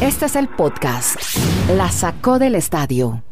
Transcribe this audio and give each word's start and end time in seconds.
Este 0.00 0.26
es 0.26 0.36
el 0.36 0.48
podcast. 0.48 1.16
La 1.76 1.90
sacó 1.90 2.38
del 2.38 2.54
estadio. 2.54 3.22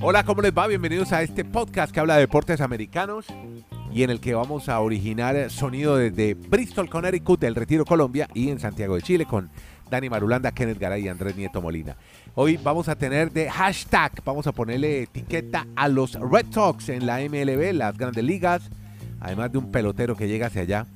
Hola, 0.00 0.24
¿cómo 0.24 0.42
les 0.42 0.52
va? 0.52 0.66
Bienvenidos 0.66 1.12
a 1.12 1.22
este 1.22 1.44
podcast 1.44 1.92
que 1.92 2.00
habla 2.00 2.14
de 2.14 2.20
deportes 2.20 2.60
americanos 2.60 3.26
y 3.92 4.02
en 4.04 4.10
el 4.10 4.20
que 4.20 4.34
vamos 4.34 4.68
a 4.68 4.80
originar 4.80 5.50
sonido 5.50 5.96
desde 5.96 6.34
Bristol, 6.34 6.88
Connecticut, 6.88 7.40
del 7.40 7.54
Retiro, 7.54 7.84
Colombia 7.84 8.28
y 8.34 8.50
en 8.50 8.60
Santiago 8.60 8.94
de 8.94 9.02
Chile 9.02 9.26
con 9.26 9.50
Dani 9.90 10.08
Marulanda, 10.08 10.52
Kenneth 10.52 10.78
Garay 10.78 11.04
y 11.04 11.08
Andrés 11.08 11.36
Nieto 11.36 11.62
Molina. 11.62 11.96
Hoy 12.34 12.56
vamos 12.56 12.88
a 12.88 12.96
tener 12.96 13.32
de 13.32 13.50
hashtag, 13.50 14.22
vamos 14.24 14.46
a 14.46 14.52
ponerle 14.52 15.02
etiqueta 15.02 15.66
a 15.76 15.88
los 15.88 16.14
Red 16.14 16.46
Sox 16.50 16.88
en 16.88 17.06
la 17.06 17.18
MLB, 17.18 17.72
las 17.72 17.96
grandes 17.96 18.24
ligas, 18.24 18.70
además 19.20 19.52
de 19.52 19.58
un 19.58 19.70
pelotero 19.70 20.16
que 20.16 20.28
llega 20.28 20.46
hacia 20.46 20.62
allá 20.62 20.86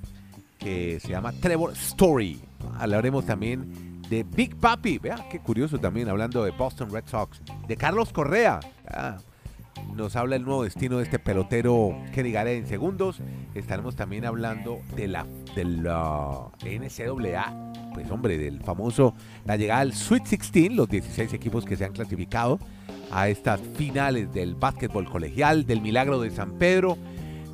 que 0.59 1.01
se 1.01 1.09
llama 1.09 1.33
Trevor 1.33 1.73
Story. 1.73 2.41
Hablaremos 2.79 3.25
también 3.25 4.01
de 4.09 4.25
Big 4.25 4.57
Papi, 4.57 4.99
vea 4.99 5.27
qué 5.31 5.41
curioso 5.41 5.79
también, 5.79 6.09
hablando 6.09 6.45
de 6.45 6.51
Boston 6.51 6.91
Red 6.91 7.05
Sox, 7.07 7.41
de 7.67 7.77
Carlos 7.77 8.13
Correa. 8.13 8.61
Ah, 8.87 9.17
nos 9.95 10.17
habla 10.17 10.37
el 10.37 10.45
nuevo 10.45 10.65
destino 10.65 10.99
de 10.99 11.05
este 11.05 11.19
pelotero 11.19 11.97
que 12.13 12.23
digaré 12.23 12.57
en 12.57 12.67
segundos. 12.67 13.21
Estaremos 13.55 13.97
también 13.97 14.25
hablando 14.25 14.81
de 14.97 15.09
la, 15.09 15.27
de 15.55 15.65
la 15.65 16.49
NCAA, 16.63 17.73
pues 17.95 18.11
hombre, 18.11 18.37
del 18.37 18.61
famoso, 18.61 19.15
la 19.45 19.57
llegada 19.57 19.81
al 19.81 19.95
Sweet 19.95 20.25
16, 20.25 20.73
los 20.73 20.89
16 20.89 21.33
equipos 21.33 21.65
que 21.65 21.77
se 21.77 21.85
han 21.85 21.93
clasificado 21.93 22.59
a 23.11 23.29
estas 23.29 23.61
finales 23.77 24.33
del 24.33 24.55
básquetbol 24.55 25.09
colegial, 25.09 25.67
del 25.67 25.81
milagro 25.81 26.21
de 26.21 26.31
San 26.31 26.53
Pedro, 26.59 26.97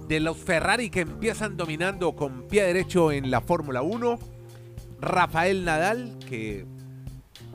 de 0.08 0.20
los 0.20 0.36
Ferrari 0.36 0.90
que 0.90 1.00
empiezan 1.00 1.56
dominando 1.56 2.14
con 2.14 2.46
pie 2.48 2.64
derecho 2.64 3.12
en 3.12 3.30
la 3.30 3.40
Fórmula 3.40 3.82
1, 3.82 4.18
Rafael 5.00 5.64
Nadal, 5.64 6.18
que 6.28 6.66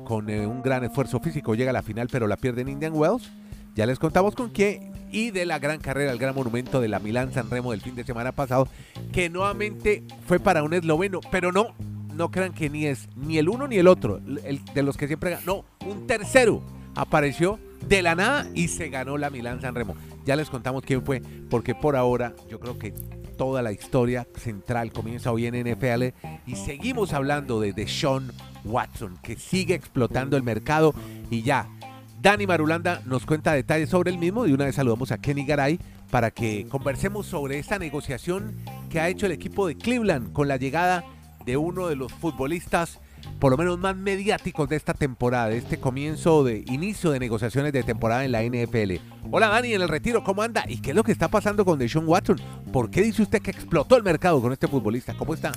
con 0.04 0.30
eh, 0.30 0.46
un 0.46 0.62
gran 0.62 0.84
esfuerzo 0.84 1.20
físico 1.20 1.56
llega 1.56 1.70
a 1.70 1.74
la 1.74 1.84
final 1.84 2.08
pero 2.12 2.28
la 2.28 2.38
pierde 2.38 2.62
en 2.62 2.70
Indian 2.70 2.94
Wells, 2.94 3.32
ya 3.76 3.86
les 3.86 4.00
contamos 4.00 4.36
con 4.36 4.52
qué, 4.52 4.92
y 5.12 5.32
de 5.32 5.46
la 5.46 5.60
gran 5.60 5.80
carrera, 5.80 6.12
el 6.12 6.18
gran 6.18 6.36
monumento 6.36 6.82
de 6.82 6.88
la 6.88 7.00
Milán 7.00 7.34
San 7.34 7.50
Remo 7.50 7.72
del 7.72 7.82
fin 7.82 7.96
de 7.96 8.04
semana 8.04 8.32
pasado, 8.32 8.68
que 9.12 9.30
nuevamente 9.30 10.04
fue 10.26 10.40
para 10.40 10.64
un 10.64 10.74
esloveno, 10.74 11.20
pero 11.32 11.52
no, 11.52 11.74
no 12.16 12.32
crean 12.32 12.54
que 12.54 12.70
ni 12.70 12.86
es 12.86 13.08
ni 13.16 13.38
el 13.38 13.50
uno 13.50 13.68
ni 13.68 13.78
el 13.78 13.88
otro, 13.88 14.20
el, 14.44 14.64
de 14.74 14.84
los 14.84 14.98
que 14.98 15.08
siempre 15.08 15.32
ganan, 15.32 15.46
no, 15.46 15.66
un 15.86 16.08
tercero 16.08 16.62
apareció 16.96 17.60
de 17.88 18.02
la 18.02 18.16
nada 18.16 18.48
y 18.54 18.68
se 18.68 18.90
ganó 18.90 19.18
la 19.18 19.30
Milán 19.30 19.62
San 19.62 19.76
Remo. 19.76 19.96
Ya 20.26 20.36
les 20.36 20.50
contamos 20.50 20.84
quién 20.84 21.04
fue, 21.04 21.22
porque 21.50 21.76
por 21.76 21.96
ahora 21.96 22.34
yo 22.50 22.60
creo 22.60 22.78
que 22.78 22.92
toda 23.38 23.62
la 23.62 23.72
historia 23.72 24.28
central 24.36 24.92
comienza 24.92 25.32
hoy 25.32 25.48
en 25.48 25.56
NFL 25.56 26.14
y 26.46 26.56
seguimos 26.56 27.14
hablando 27.14 27.60
de 27.60 27.74
Deshaun 27.74 28.32
Watson, 28.64 29.18
que 29.24 29.36
sigue 29.36 29.74
explotando 29.74 30.38
el 30.38 30.44
mercado 30.44 30.94
y 31.30 31.42
ya. 31.42 31.68
Dani 32.22 32.46
Marulanda 32.46 33.02
nos 33.06 33.26
cuenta 33.26 33.54
detalles 33.54 33.90
sobre 33.90 34.12
el 34.12 34.20
mismo 34.20 34.46
y 34.46 34.54
una 34.54 34.66
vez 34.66 34.76
saludamos 34.76 35.12
a 35.12 35.18
Kenny 35.18 35.44
Garay 35.44 35.80
para 36.12 36.30
que 36.30 36.68
conversemos 36.70 37.26
sobre 37.26 37.58
esta 37.58 37.80
negociación 37.80 38.56
que 38.92 39.00
ha 39.00 39.10
hecho 39.10 39.26
el 39.26 39.32
equipo 39.32 39.66
de 39.66 39.76
Cleveland 39.76 40.32
con 40.34 40.48
la 40.48 40.58
llegada 40.58 41.04
de 41.44 41.58
uno 41.58 41.88
de 41.88 41.96
los 41.96 42.14
futbolistas 42.14 43.00
por 43.40 43.52
lo 43.52 43.58
menos 43.58 43.78
más 43.80 43.96
mediáticos 43.96 44.70
de 44.70 44.76
esta 44.76 44.94
temporada, 44.94 45.50
de 45.50 45.58
este 45.58 45.80
comienzo 45.80 46.44
de 46.44 46.64
inicio 46.68 47.12
de 47.12 47.20
negociaciones 47.20 47.74
de 47.74 47.84
temporada 47.84 48.26
en 48.26 48.32
la 48.32 48.44
NFL. 48.44 48.96
Hola 49.32 49.48
Dani, 49.48 49.74
en 49.74 49.82
el 49.82 49.90
retiro, 49.90 50.24
¿cómo 50.24 50.42
anda? 50.42 50.64
¿Y 50.68 50.80
qué 50.82 50.92
es 50.92 50.96
lo 50.96 51.04
que 51.04 51.12
está 51.12 51.28
pasando 51.28 51.66
con 51.66 51.80
Deshaun 51.80 52.08
Watson? 52.08 52.40
¿Por 52.72 52.90
qué 52.90 53.02
dice 53.02 53.22
usted 53.24 53.42
que 53.42 53.52
explotó 53.52 53.98
el 53.98 54.04
mercado 54.04 54.42
con 54.42 54.52
este 54.52 54.68
futbolista? 54.68 55.14
¿Cómo 55.16 55.34
está? 55.34 55.52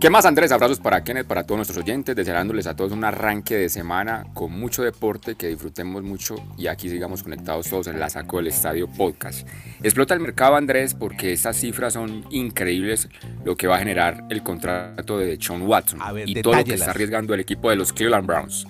¿Qué 0.00 0.08
más 0.08 0.24
Andrés? 0.24 0.50
Abrazos 0.50 0.80
para 0.80 1.04
Kenneth, 1.04 1.26
para 1.26 1.42
todos 1.44 1.58
nuestros 1.58 1.84
oyentes, 1.84 2.16
deseándoles 2.16 2.66
a 2.66 2.74
todos 2.74 2.92
un 2.92 3.04
arranque 3.04 3.58
de 3.58 3.68
semana 3.68 4.24
con 4.32 4.50
mucho 4.50 4.82
deporte, 4.82 5.34
que 5.34 5.48
disfrutemos 5.48 6.02
mucho 6.02 6.36
y 6.56 6.68
aquí 6.68 6.88
sigamos 6.88 7.22
conectados 7.22 7.68
todos 7.68 7.86
en 7.86 8.00
la 8.00 8.08
Saco 8.08 8.38
del 8.38 8.46
Estadio 8.46 8.88
Podcast. 8.88 9.46
Explota 9.82 10.14
el 10.14 10.20
mercado 10.20 10.56
Andrés 10.56 10.94
porque 10.94 11.34
estas 11.34 11.58
cifras 11.58 11.92
son 11.92 12.24
increíbles 12.30 13.10
lo 13.44 13.56
que 13.56 13.66
va 13.66 13.76
a 13.76 13.78
generar 13.78 14.24
el 14.30 14.42
contrato 14.42 15.18
de 15.18 15.38
Sean 15.38 15.60
Watson 15.68 16.00
y 16.24 16.40
todo 16.40 16.54
lo 16.54 16.64
que 16.64 16.72
está 16.72 16.92
arriesgando 16.92 17.34
el 17.34 17.40
equipo 17.40 17.68
de 17.68 17.76
los 17.76 17.92
Cleveland 17.92 18.26
Browns. 18.26 18.66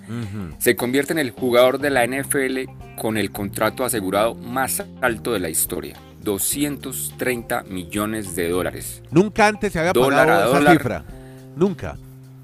Se 0.59 0.75
convierte 0.75 1.13
en 1.13 1.21
el 1.21 1.31
jugador 1.31 1.79
de 1.79 1.91
la 1.91 2.05
NFL 2.09 2.97
con 2.99 3.17
el 3.17 3.31
contrato 3.31 3.85
asegurado 3.85 4.35
más 4.35 4.83
alto 5.01 5.33
de 5.33 5.39
la 5.39 5.49
historia. 5.49 5.97
230 6.23 7.63
millones 7.69 8.35
de 8.35 8.49
dólares. 8.49 9.01
Nunca 9.13 9.47
antes 9.47 9.73
se 9.73 9.79
había 9.79 9.93
pagado 9.93 10.59
esa 10.59 10.73
cifra. 10.73 11.05
Nunca. 11.57 11.97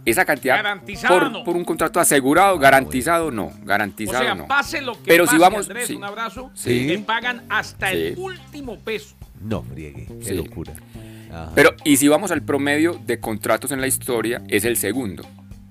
Esa 0.05 0.25
cantidad 0.25 0.63
por, 1.09 1.45
por, 1.45 1.57
un 1.57 1.65
contrato 1.65 1.99
asegurado, 1.99 2.59
garantizado 2.61 3.33
no, 3.33 3.51
garantizado 3.65 4.21
o 4.21 4.23
sea, 4.25 4.35
no. 4.37 4.47
pase 4.47 4.81
lo 4.81 4.93
que 4.95 5.01
Pero 5.05 5.25
pase, 5.25 5.37
si 5.37 5.43
vamos, 5.43 5.67
Andrés, 5.67 5.87
sí. 5.89 5.95
un 5.97 6.05
abrazo, 6.05 6.51
Sí. 6.55 6.87
te 6.87 6.99
pagan 7.01 7.45
hasta 7.49 7.91
el 7.91 8.17
último 8.17 8.79
peso. 8.79 9.17
No, 9.41 9.65
friegue, 9.65 10.07
qué 10.21 10.25
Sí. 10.25 10.35
locura. 10.35 10.75
Ajá. 11.33 11.51
Pero, 11.57 11.71
y 11.85 11.97
si 11.97 12.07
vamos 12.07 12.31
al 12.31 12.43
promedio 12.43 13.01
de 13.05 13.19
contratos 13.19 13.73
en 13.73 13.81
la 13.81 13.89
historia, 13.89 14.43
es 14.47 14.65
el 14.65 14.77
segundo. 14.77 15.25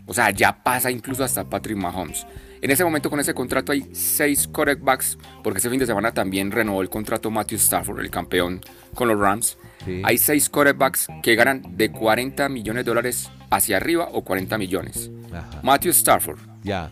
O 0.05 0.13
sea, 0.13 0.31
ya 0.31 0.61
pasa 0.63 0.91
incluso 0.91 1.23
hasta 1.23 1.45
Patrick 1.45 1.77
Mahomes. 1.77 2.27
En 2.61 2.71
ese 2.71 2.83
momento 2.83 3.09
con 3.09 3.19
ese 3.21 3.33
contrato 3.33 3.71
hay 3.71 3.87
seis 3.93 4.47
quarterbacks, 4.47 5.17
porque 5.43 5.59
ese 5.59 5.69
fin 5.69 5.79
de 5.79 5.85
semana 5.85 6.11
también 6.11 6.51
renovó 6.51 6.81
el 6.81 6.89
contrato 6.89 7.31
Matthew 7.31 7.57
Stafford, 7.57 7.99
el 8.01 8.09
campeón 8.09 8.59
con 8.93 9.07
los 9.07 9.17
Rams. 9.19 9.57
Sí. 9.85 10.01
Hay 10.03 10.17
seis 10.17 10.49
quarterbacks 10.49 11.07
que 11.23 11.35
ganan 11.35 11.61
de 11.77 11.91
40 11.91 12.49
millones 12.49 12.83
de 12.85 12.89
dólares 12.89 13.29
hacia 13.49 13.77
arriba 13.77 14.09
o 14.11 14.23
40 14.23 14.57
millones. 14.57 15.11
Ajá. 15.31 15.59
Matthew 15.63 15.91
Stafford 15.91 16.39
Ya. 16.63 16.91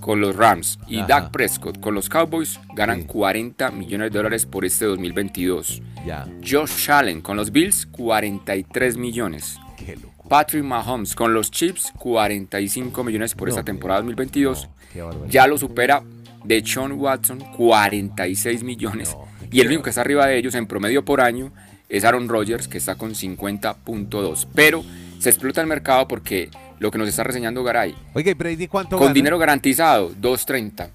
con 0.00 0.20
los 0.20 0.34
Rams 0.36 0.78
y 0.86 0.98
Ajá. 0.98 1.06
Dak 1.06 1.30
Prescott 1.32 1.80
con 1.80 1.94
los 1.94 2.08
Cowboys 2.08 2.58
ganan 2.74 3.00
Sí. 3.02 3.06
40 3.06 3.70
millones 3.72 4.12
de 4.12 4.18
dólares 4.18 4.46
por 4.46 4.64
este 4.64 4.84
2022. 4.86 5.82
Ya. 6.06 6.26
Josh 6.48 6.90
Allen 6.90 7.20
con 7.20 7.36
los 7.36 7.50
Bills 7.52 7.86
43 7.86 8.96
millones. 8.96 9.58
Qué. 9.76 9.98
Patrick 10.28 10.62
Mahomes 10.62 11.14
con 11.16 11.34
los 11.34 11.50
Chiefs 11.50 11.92
45 11.98 13.02
millones 13.02 13.34
por 13.34 13.48
No, 13.48 13.52
esta 13.54 13.64
temporada 13.64 14.00
2022. 14.00 14.68
no, 14.94 15.26
ya 15.26 15.46
lo 15.48 15.58
supera 15.58 16.02
de 16.44 16.64
Sean 16.64 16.92
Watson 16.92 17.40
46 17.56 18.62
millones. 18.62 19.14
No, 19.18 19.26
y 19.50 19.60
el 19.60 19.66
único 19.66 19.82
que 19.82 19.90
está 19.90 20.02
arriba 20.02 20.26
de 20.26 20.38
ellos 20.38 20.54
en 20.54 20.66
promedio 20.66 21.04
por 21.04 21.20
año 21.20 21.52
es 21.90 22.04
Aaron 22.04 22.28
Rodgers 22.28 22.68
que 22.68 22.78
está 22.78 22.94
con 22.94 23.12
50.2. 23.14 24.46
Pero 24.54 24.82
se 25.18 25.28
explota 25.28 25.60
el 25.60 25.66
mercado 25.66 26.08
porque 26.08 26.48
lo 26.78 26.90
que 26.90 26.96
nos 26.96 27.08
está 27.08 27.24
reseñando 27.24 27.62
Garay, 27.62 27.94
¿y 28.14 28.34
Brady 28.34 28.68
cuánto 28.68 28.96
con 28.96 29.08
gana? 29.08 29.14
dinero 29.14 29.38
garantizado 29.38 30.10
2.30. 30.12 30.88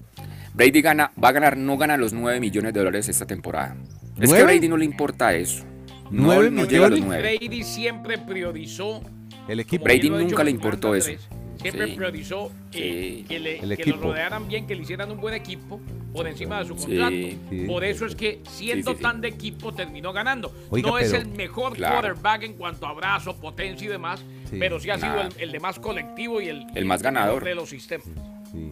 Brady 0.54 0.80
gana, 0.80 1.12
va 1.22 1.28
a 1.28 1.32
ganar, 1.32 1.56
no 1.56 1.76
gana 1.76 1.96
los 1.96 2.12
9 2.12 2.40
millones 2.40 2.72
de 2.72 2.80
dólares 2.80 3.08
esta 3.08 3.26
temporada. 3.26 3.76
Es 4.18 4.32
que 4.32 4.40
a 4.40 4.44
Brady 4.44 4.68
no 4.68 4.76
le 4.78 4.86
importa 4.86 5.34
eso. 5.34 5.64
No, 6.10 6.22
¿Nueve 6.24 6.50
no 6.50 6.64
llega 6.64 6.86
a 6.86 6.88
los 6.88 6.98
millones? 6.98 7.20
9. 7.22 7.38
Brady 7.38 7.62
siempre 7.62 8.18
priorizó. 8.18 9.02
El 9.48 9.60
equipo. 9.60 9.84
Brady 9.84 10.08
nunca 10.10 10.42
le 10.42 10.50
importó 10.50 10.92
Fernando 10.92 11.22
eso. 11.22 11.45
Siempre 11.60 11.86
Sí. 11.88 11.92
priorizó 11.96 12.50
eh, 12.72 13.16
Sí. 13.18 13.24
que, 13.28 13.38
le, 13.40 13.76
que 13.76 13.90
lo 13.90 13.96
rodearan 13.98 14.46
bien, 14.48 14.66
que 14.66 14.74
le 14.74 14.82
hicieran 14.82 15.10
un 15.10 15.20
buen 15.20 15.34
equipo 15.34 15.80
por 16.12 16.26
encima 16.26 16.58
de 16.60 16.66
su 16.66 16.76
contrato. 16.76 17.10
sí. 17.50 17.64
Por 17.66 17.84
eso 17.84 18.06
es 18.06 18.14
que 18.14 18.40
siendo 18.48 18.90
Sí, 18.92 18.96
sí, 18.96 18.98
sí. 18.98 19.02
tan 19.02 19.20
de 19.20 19.28
equipo 19.28 19.72
terminó 19.72 20.12
ganando. 20.12 20.52
Oiga, 20.70 20.88
no 20.90 20.98
es 20.98 21.10
pero- 21.10 21.22
el 21.22 21.28
mejor 21.28 21.74
Claro. 21.74 21.94
quarterback 22.00 22.42
en 22.44 22.54
cuanto 22.54 22.86
a 22.86 22.92
brazo, 22.94 23.36
potencia 23.36 23.84
y 23.86 23.88
demás, 23.88 24.24
Sí. 24.50 24.56
pero 24.58 24.78
sí 24.80 24.90
ha 24.90 24.98
sido 24.98 25.20
el, 25.20 25.28
el 25.38 25.52
de 25.52 25.60
más 25.60 25.78
colectivo 25.78 26.40
y 26.40 26.48
el, 26.48 26.66
El 26.74 26.84
más 26.84 27.02
ganador. 27.02 27.44
de 27.44 27.54
los 27.54 27.68
sistemas. 27.68 28.06
Sí. 28.52 28.70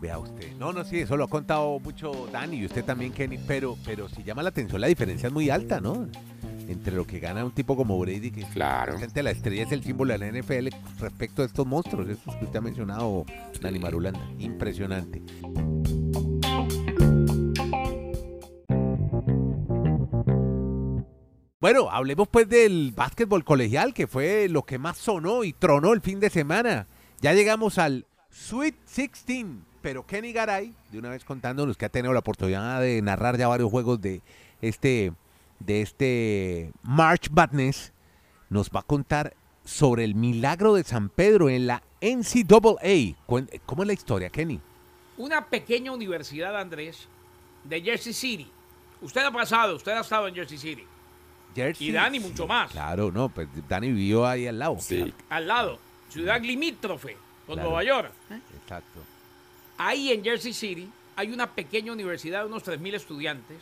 Vea 0.00 0.18
usted. 0.18 0.52
No, 0.58 0.72
no, 0.72 0.82
sí, 0.84 0.98
eso 1.00 1.14
lo 1.16 1.24
ha 1.24 1.28
contado 1.28 1.78
mucho 1.78 2.26
Dani 2.32 2.56
y 2.56 2.64
usted 2.64 2.82
también, 2.84 3.12
Kenny, 3.12 3.36
pero, 3.46 3.76
pero 3.84 4.08
si 4.08 4.22
llama 4.22 4.42
la 4.42 4.48
atención, 4.48 4.80
la 4.80 4.86
diferencia 4.86 5.26
es 5.26 5.32
muy 5.32 5.50
alta, 5.50 5.78
¿no? 5.80 6.08
Entre 6.70 6.94
lo 6.94 7.04
que 7.04 7.18
gana 7.18 7.44
un 7.44 7.50
tipo 7.50 7.74
como 7.76 7.98
Brady, 7.98 8.30
que 8.30 8.44
Claro. 8.44 8.94
la 8.96 9.30
estrella 9.32 9.64
es 9.64 9.72
el 9.72 9.82
símbolo 9.82 10.12
de 10.12 10.18
la 10.18 10.28
NFL 10.28 10.68
respecto 11.00 11.42
a 11.42 11.44
estos 11.44 11.66
monstruos, 11.66 12.08
estos 12.08 12.36
que 12.36 12.44
usted 12.44 12.58
ha 12.58 12.62
mencionado, 12.62 13.26
Dani 13.60 13.80
Marulanda. 13.80 14.20
Impresionante. 14.38 15.20
Bueno, 21.60 21.90
hablemos 21.90 22.28
pues 22.28 22.48
del 22.48 22.92
básquetbol 22.96 23.44
colegial, 23.44 23.92
que 23.92 24.06
fue 24.06 24.48
lo 24.48 24.62
que 24.62 24.78
más 24.78 24.96
sonó 24.96 25.42
y 25.42 25.52
tronó 25.52 25.92
el 25.92 26.00
fin 26.00 26.20
de 26.20 26.30
semana. 26.30 26.86
Ya 27.20 27.34
llegamos 27.34 27.78
al 27.78 28.06
Sweet 28.30 28.76
16, 28.96 29.46
pero 29.82 30.06
Kenny 30.06 30.32
Garay, 30.32 30.72
de 30.92 30.98
una 31.00 31.10
vez 31.10 31.24
contándonos 31.24 31.76
que 31.76 31.84
ha 31.84 31.90
tenido 31.90 32.12
la 32.12 32.20
oportunidad 32.20 32.80
de 32.80 33.02
narrar 33.02 33.36
ya 33.36 33.48
varios 33.48 33.70
juegos 33.70 34.00
de 34.00 34.22
este, 34.62 35.12
de 35.60 35.82
este 35.82 36.72
March 36.82 37.30
Madness, 37.30 37.92
nos 38.48 38.70
va 38.70 38.80
a 38.80 38.84
contar 38.84 39.34
sobre 39.64 40.04
el 40.04 40.14
milagro 40.14 40.74
de 40.74 40.82
San 40.84 41.08
Pedro 41.08 41.48
en 41.48 41.66
la 41.66 41.82
NCAA. 42.00 43.16
¿Cómo 43.66 43.82
es 43.82 43.86
la 43.86 43.92
historia, 43.92 44.30
Kenny? 44.30 44.60
Una 45.16 45.46
pequeña 45.46 45.92
universidad, 45.92 46.58
Andrés, 46.58 47.06
de 47.64 47.80
Jersey 47.82 48.12
City. 48.12 48.50
Usted 49.02 49.22
ha 49.22 49.30
pasado, 49.30 49.76
usted 49.76 49.92
ha 49.92 50.00
estado 50.00 50.26
en 50.28 50.34
Jersey 50.34 50.58
City. 50.58 50.84
Jersey. 51.54 51.88
Y 51.88 51.92
Dani 51.92 52.20
mucho 52.20 52.46
más. 52.46 52.70
Claro, 52.70 53.10
no, 53.12 53.28
pues 53.28 53.48
Dani 53.68 53.88
vivió 53.92 54.26
ahí 54.26 54.46
al 54.46 54.58
lado. 54.58 54.76
Sí. 54.80 55.12
Al 55.28 55.46
lado. 55.46 55.78
Ciudad 56.08 56.40
limítrofe 56.40 57.16
con 57.46 57.54
Claro. 57.54 57.70
Nueva 57.70 57.84
York. 57.84 58.12
claro. 58.28 58.42
Exacto. 58.62 59.00
Ahí 59.78 60.10
en 60.12 60.22
Jersey 60.24 60.52
City 60.52 60.90
hay 61.16 61.32
una 61.32 61.50
pequeña 61.50 61.92
universidad 61.92 62.40
de 62.42 62.46
unos 62.46 62.64
3.000 62.64 62.94
estudiantes 62.94 63.58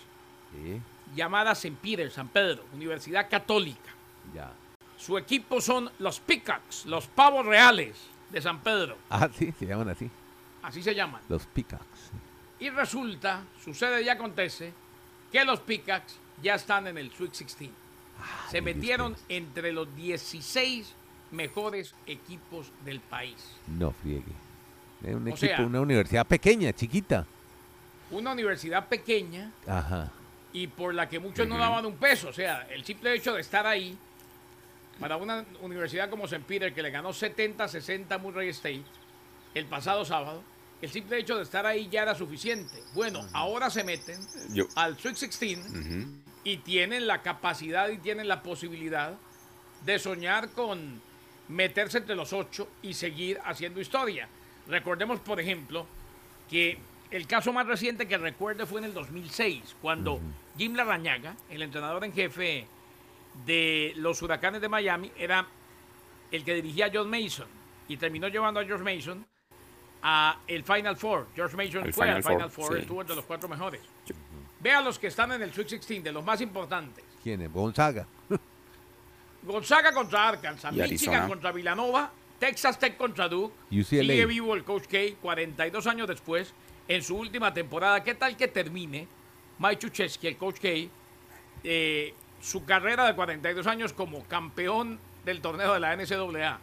Sí, 0.53 0.81
llamada 1.15 1.53
St. 1.53 1.77
Peter, 1.81 2.11
San 2.11 2.29
Pedro, 2.29 2.65
Universidad 2.75 3.29
Católica. 3.29 3.91
ya. 4.35 4.51
Su 4.97 5.17
equipo 5.17 5.61
son 5.61 5.89
los 6.01 6.19
Peacocks, 6.19 6.85
los 6.87 7.07
pavos 7.07 7.47
reales 7.47 7.97
de 8.31 8.43
San 8.43 8.59
Pedro. 8.61 8.99
Ah, 9.11 9.29
sí, 9.33 9.53
se 9.57 9.65
llaman 9.67 9.89
así. 9.91 10.11
Así 10.61 10.83
se 10.83 10.93
llaman. 10.93 11.21
Los 11.29 11.47
Peacocks. 11.47 12.11
Y 12.59 12.69
resulta, 12.71 13.45
sucede 13.65 14.03
y 14.03 14.09
acontece, 14.09 14.73
que 15.31 15.45
los 15.45 15.61
Peacocks 15.61 16.17
ya 16.43 16.57
están 16.57 16.89
en 16.89 16.99
el 16.99 17.13
Sweet 17.13 17.31
16. 17.31 17.71
Se 18.51 18.61
mire 18.61 18.75
metieron 18.75 19.17
entre 19.29 19.71
los 19.73 19.95
16 19.95 20.93
mejores 21.31 21.95
equipos 22.07 22.73
del 22.85 22.99
país. 22.99 23.37
No 23.69 23.93
friegue. 23.93 24.33
Es 25.05 25.15
un 25.15 25.23
O 25.29 25.31
equipo, 25.31 25.37
sea- 25.47 25.61
una 25.61 25.81
universidad 25.81 26.27
pequeña, 26.27 26.73
chiquita. 26.73 27.25
Una 28.11 28.33
universidad 28.33 28.89
pequeña 28.89 29.53
Ajá. 29.65 30.11
Y 30.59 30.67
por 30.67 30.93
la 30.93 31.09
que 31.09 31.21
muchos 31.21 31.47
no 31.47 31.57
daban 31.57 31.87
un 31.87 31.97
peso. 31.97 32.31
O 32.31 32.33
sea, 32.33 32.67
el 32.71 32.85
simple 32.85 33.15
hecho 33.15 33.33
de 33.33 33.41
estar 33.41 33.65
ahí, 33.67 33.97
para 34.99 35.17
una 35.17 35.45
universidad 35.61 36.11
como 36.11 36.25
St. 36.25 36.45
Peter, 36.47 36.75
que 36.75 36.83
le 36.83 36.91
ganó 36.91 37.11
70-60 37.11 38.11
a 38.11 38.19
Murray 38.19 38.49
State 38.49 38.83
el 39.55 39.67
pasado 39.67 40.05
sábado, 40.05 40.43
el 40.83 40.91
simple 40.91 41.19
hecho 41.19 41.37
de 41.37 41.45
estar 41.45 41.65
ahí 41.65 41.89
ya 41.89 42.03
era 42.03 42.15
suficiente. 42.17 42.83
Bueno, 42.95 43.25
ahora 43.33 43.71
se 43.71 43.85
meten 43.85 44.19
Yo, 44.51 44.67
al 44.75 44.99
Sweet 44.99 45.17
16 45.17 45.59
Ujú. 45.59 46.13
y 46.43 46.57
tienen 46.59 47.07
la 47.07 47.23
capacidad 47.23 47.89
y 47.91 47.99
tienen 47.99 48.27
la 48.27 48.43
posibilidad 48.43 49.15
de 49.85 49.99
soñar 50.01 50.51
con 50.51 51.01
meterse 51.47 51.99
entre 51.99 52.17
los 52.17 52.33
ocho 52.33 52.69
y 52.83 52.95
seguir 52.95 53.39
haciendo 53.45 53.81
historia. 53.81 54.29
Recordemos, 54.67 55.21
por 55.21 55.41
ejemplo, 55.41 55.87
que 56.51 56.79
el 57.11 57.27
caso 57.27 57.53
más 57.53 57.67
reciente 57.67 58.07
que 58.07 58.19
recuerde 58.19 58.67
fue 58.67 58.81
en 58.81 58.87
el 58.87 58.95
2006, 58.95 59.77
cuando 59.81 60.21
Jim 60.57 60.75
Larrañaga, 60.75 61.37
el 61.51 61.63
entrenador 61.63 62.05
en 62.05 62.13
jefe 62.13 62.67
de 63.47 63.93
los 63.97 64.21
Huracanes 64.23 64.61
de 64.61 64.69
Miami, 64.69 65.11
era 65.17 65.47
el 66.31 66.45
que 66.45 66.55
dirigía 66.55 66.87
a 66.87 66.91
John 66.93 67.09
Mason 67.09 67.47
y 67.89 67.97
terminó 67.97 68.29
llevando 68.29 68.61
a 68.61 68.65
George 68.65 68.85
Mason 68.85 69.27
a 70.03 70.39
el 70.47 70.65
Final 70.65 70.97
Four. 70.97 71.29
George 71.35 71.57
Mason 71.57 71.83
fue 71.83 71.93
Final 71.93 72.17
al 72.17 72.23
Four, 72.23 72.33
Final 72.33 72.51
Four, 72.51 72.75
sí. 72.75 72.81
estuvo 72.81 73.01
entre 73.01 73.17
los 73.17 73.25
cuatro 73.25 73.49
mejores. 73.49 73.81
Vea 74.61 74.81
los 74.81 74.99
que 74.99 75.07
están 75.07 75.33
en 75.33 75.43
el 75.43 75.53
Sweet 75.53 75.69
16, 75.69 76.05
de 76.05 76.13
los 76.13 76.25
más 76.25 76.41
importantes. 76.41 77.05
¿Quién 77.23 77.41
es? 77.43 77.53
Gonzaga. 77.53 78.07
Gonzaga 79.43 79.93
contra 79.93 80.29
Arkansas, 80.29 80.73
Michigan 80.73 81.29
contra 81.29 81.53
Villanova, 81.53 82.11
Texas 82.39 82.79
Tech 82.79 82.97
contra 82.97 83.29
Duke. 83.29 83.55
UCLA. 83.71 84.03
Sigue 84.03 84.27
vivo 84.27 84.55
el 84.55 84.65
Coach 84.65 84.87
K 84.89 85.17
42 85.23 85.87
años 85.87 86.09
después, 86.09 86.53
en 86.89 87.03
su 87.03 87.17
última 87.17 87.53
temporada. 87.53 88.03
¿Qué 88.03 88.15
tal 88.15 88.37
que 88.37 88.49
termine 88.49 89.07
Mike 89.59 89.79
Chucheski, 89.79 90.27
el 90.27 90.37
Coach 90.37 90.59
K, 90.61 90.69
eh, 91.63 92.15
su 92.41 92.65
carrera 92.65 93.07
de 93.07 93.15
42 93.15 93.67
años 93.67 93.93
como 93.93 94.25
campeón 94.25 94.99
del 95.25 95.41
torneo 95.41 95.75
de 95.75 95.81
la 95.81 95.95
NCAA? 95.95 96.59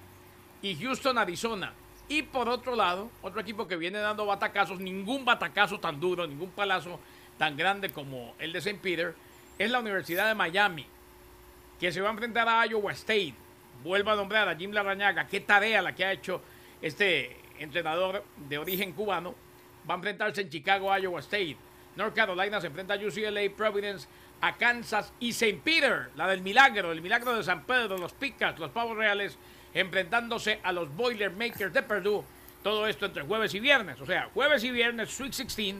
Y 0.61 0.75
Houston, 0.75 1.17
Arizona. 1.17 1.73
Y 2.07 2.23
por 2.23 2.49
otro 2.49 2.75
lado, 2.75 3.09
otro 3.21 3.39
equipo 3.41 3.67
que 3.67 3.77
viene 3.77 3.99
dando 3.99 4.25
batacazos, 4.25 4.79
ningún 4.79 5.25
batacazo 5.25 5.79
tan 5.79 5.99
duro, 5.99 6.27
ningún 6.27 6.49
palazo 6.49 6.99
tan 7.37 7.55
grande 7.55 7.89
como 7.89 8.35
el 8.39 8.51
de 8.51 8.59
St. 8.59 8.79
Peter, 8.81 9.15
es 9.57 9.71
la 9.71 9.79
Universidad 9.79 10.27
de 10.27 10.35
Miami 10.35 10.85
que 11.79 11.91
se 11.91 12.01
va 12.01 12.09
a 12.09 12.11
enfrentar 12.11 12.47
a 12.47 12.65
Iowa 12.65 12.91
State. 12.93 13.33
Vuelvo 13.83 14.11
a 14.11 14.15
nombrar 14.15 14.47
a 14.47 14.55
Jim 14.55 14.71
Larrañaga. 14.71 15.27
Qué 15.27 15.41
tarea 15.41 15.81
la 15.81 15.93
que 15.93 16.05
ha 16.05 16.11
hecho 16.11 16.41
este 16.81 17.37
entrenador 17.59 18.23
de 18.47 18.57
origen 18.57 18.93
cubano. 18.93 19.35
Va 19.89 19.93
a 19.93 19.97
enfrentarse 19.97 20.41
en 20.41 20.49
Chicago 20.49 20.91
a 20.91 20.99
Iowa 20.99 21.19
State. 21.19 21.57
North 21.95 22.13
Carolina 22.13 22.59
se 22.59 22.67
enfrenta 22.67 22.95
a 22.95 22.97
UCLA, 22.97 23.55
Providence, 23.55 24.07
a 24.41 24.55
Kansas 24.57 25.13
y 25.19 25.29
St. 25.29 25.61
Peter, 25.63 26.09
la 26.15 26.27
del 26.27 26.41
milagro, 26.41 26.91
el 26.91 27.01
milagro 27.01 27.35
de 27.35 27.43
San 27.43 27.63
Pedro, 27.63 27.97
los 27.97 28.13
Picas, 28.13 28.59
los 28.59 28.71
Pavos 28.71 28.97
Reales, 28.97 29.37
enfrentándose 29.73 30.59
a 30.63 30.71
los 30.71 30.93
Boilermakers 30.95 31.73
de 31.73 31.81
Purdue. 31.83 32.23
Todo 32.63 32.87
esto 32.87 33.05
entre 33.05 33.23
jueves 33.23 33.53
y 33.53 33.59
viernes. 33.59 34.01
O 34.01 34.05
sea, 34.05 34.29
jueves 34.33 34.63
y 34.63 34.71
viernes, 34.71 35.09
Sweet 35.09 35.35
16 35.35 35.75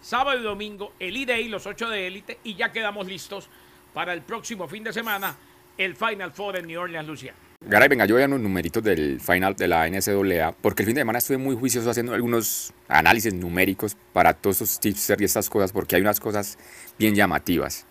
sábado 0.00 0.38
y 0.38 0.42
domingo 0.42 0.92
el 0.98 1.16
E-Day, 1.16 1.48
los 1.48 1.66
ocho 1.66 1.88
de 1.88 2.06
élite, 2.06 2.38
y 2.44 2.54
ya 2.54 2.72
quedamos 2.72 3.06
listos 3.06 3.48
para 3.92 4.12
el 4.12 4.22
próximo 4.22 4.68
fin 4.68 4.84
de 4.84 4.92
semana, 4.92 5.36
el 5.76 5.96
Final 5.96 6.32
Four 6.32 6.56
en 6.56 6.66
New 6.66 6.80
Orleans, 6.80 7.08
Lucia. 7.08 7.34
Garay, 7.68 7.86
venga, 7.88 8.06
yo 8.06 8.14
voy 8.14 8.22
a 8.22 8.26
unos 8.26 8.40
numeritos 8.40 8.82
del 8.82 9.20
final 9.20 9.54
de 9.54 9.68
la 9.68 9.86
NCAA, 9.86 10.52
porque 10.62 10.82
el 10.82 10.86
fin 10.86 10.94
de 10.94 11.02
semana 11.02 11.18
estuve 11.18 11.36
muy 11.36 11.54
juicioso 11.54 11.90
haciendo 11.90 12.14
algunos 12.14 12.72
análisis 12.88 13.34
numéricos 13.34 13.94
para 14.14 14.32
todos 14.32 14.62
estos 14.62 14.80
tips 14.80 15.10
y 15.20 15.24
estas 15.24 15.50
cosas, 15.50 15.70
porque 15.70 15.94
hay 15.96 16.00
unas 16.00 16.18
cosas 16.18 16.56
bien 16.98 17.14
llamativas. 17.14 17.84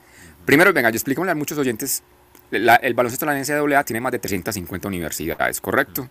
Primero, 0.45 0.73
venga, 0.73 0.89
yo 0.89 0.95
explícamele 0.95 1.31
a 1.31 1.35
muchos 1.35 1.59
oyentes, 1.59 2.01
la- 2.49 2.77
el 2.77 2.95
baloncesto 2.95 3.27
de 3.27 3.33
la 3.33 3.37
NCAA 3.39 3.83
tiene 3.83 4.01
más 4.01 4.11
de 4.13 4.17
350 4.19 4.87
universidades, 4.87 5.61
¿correcto? 5.61 6.09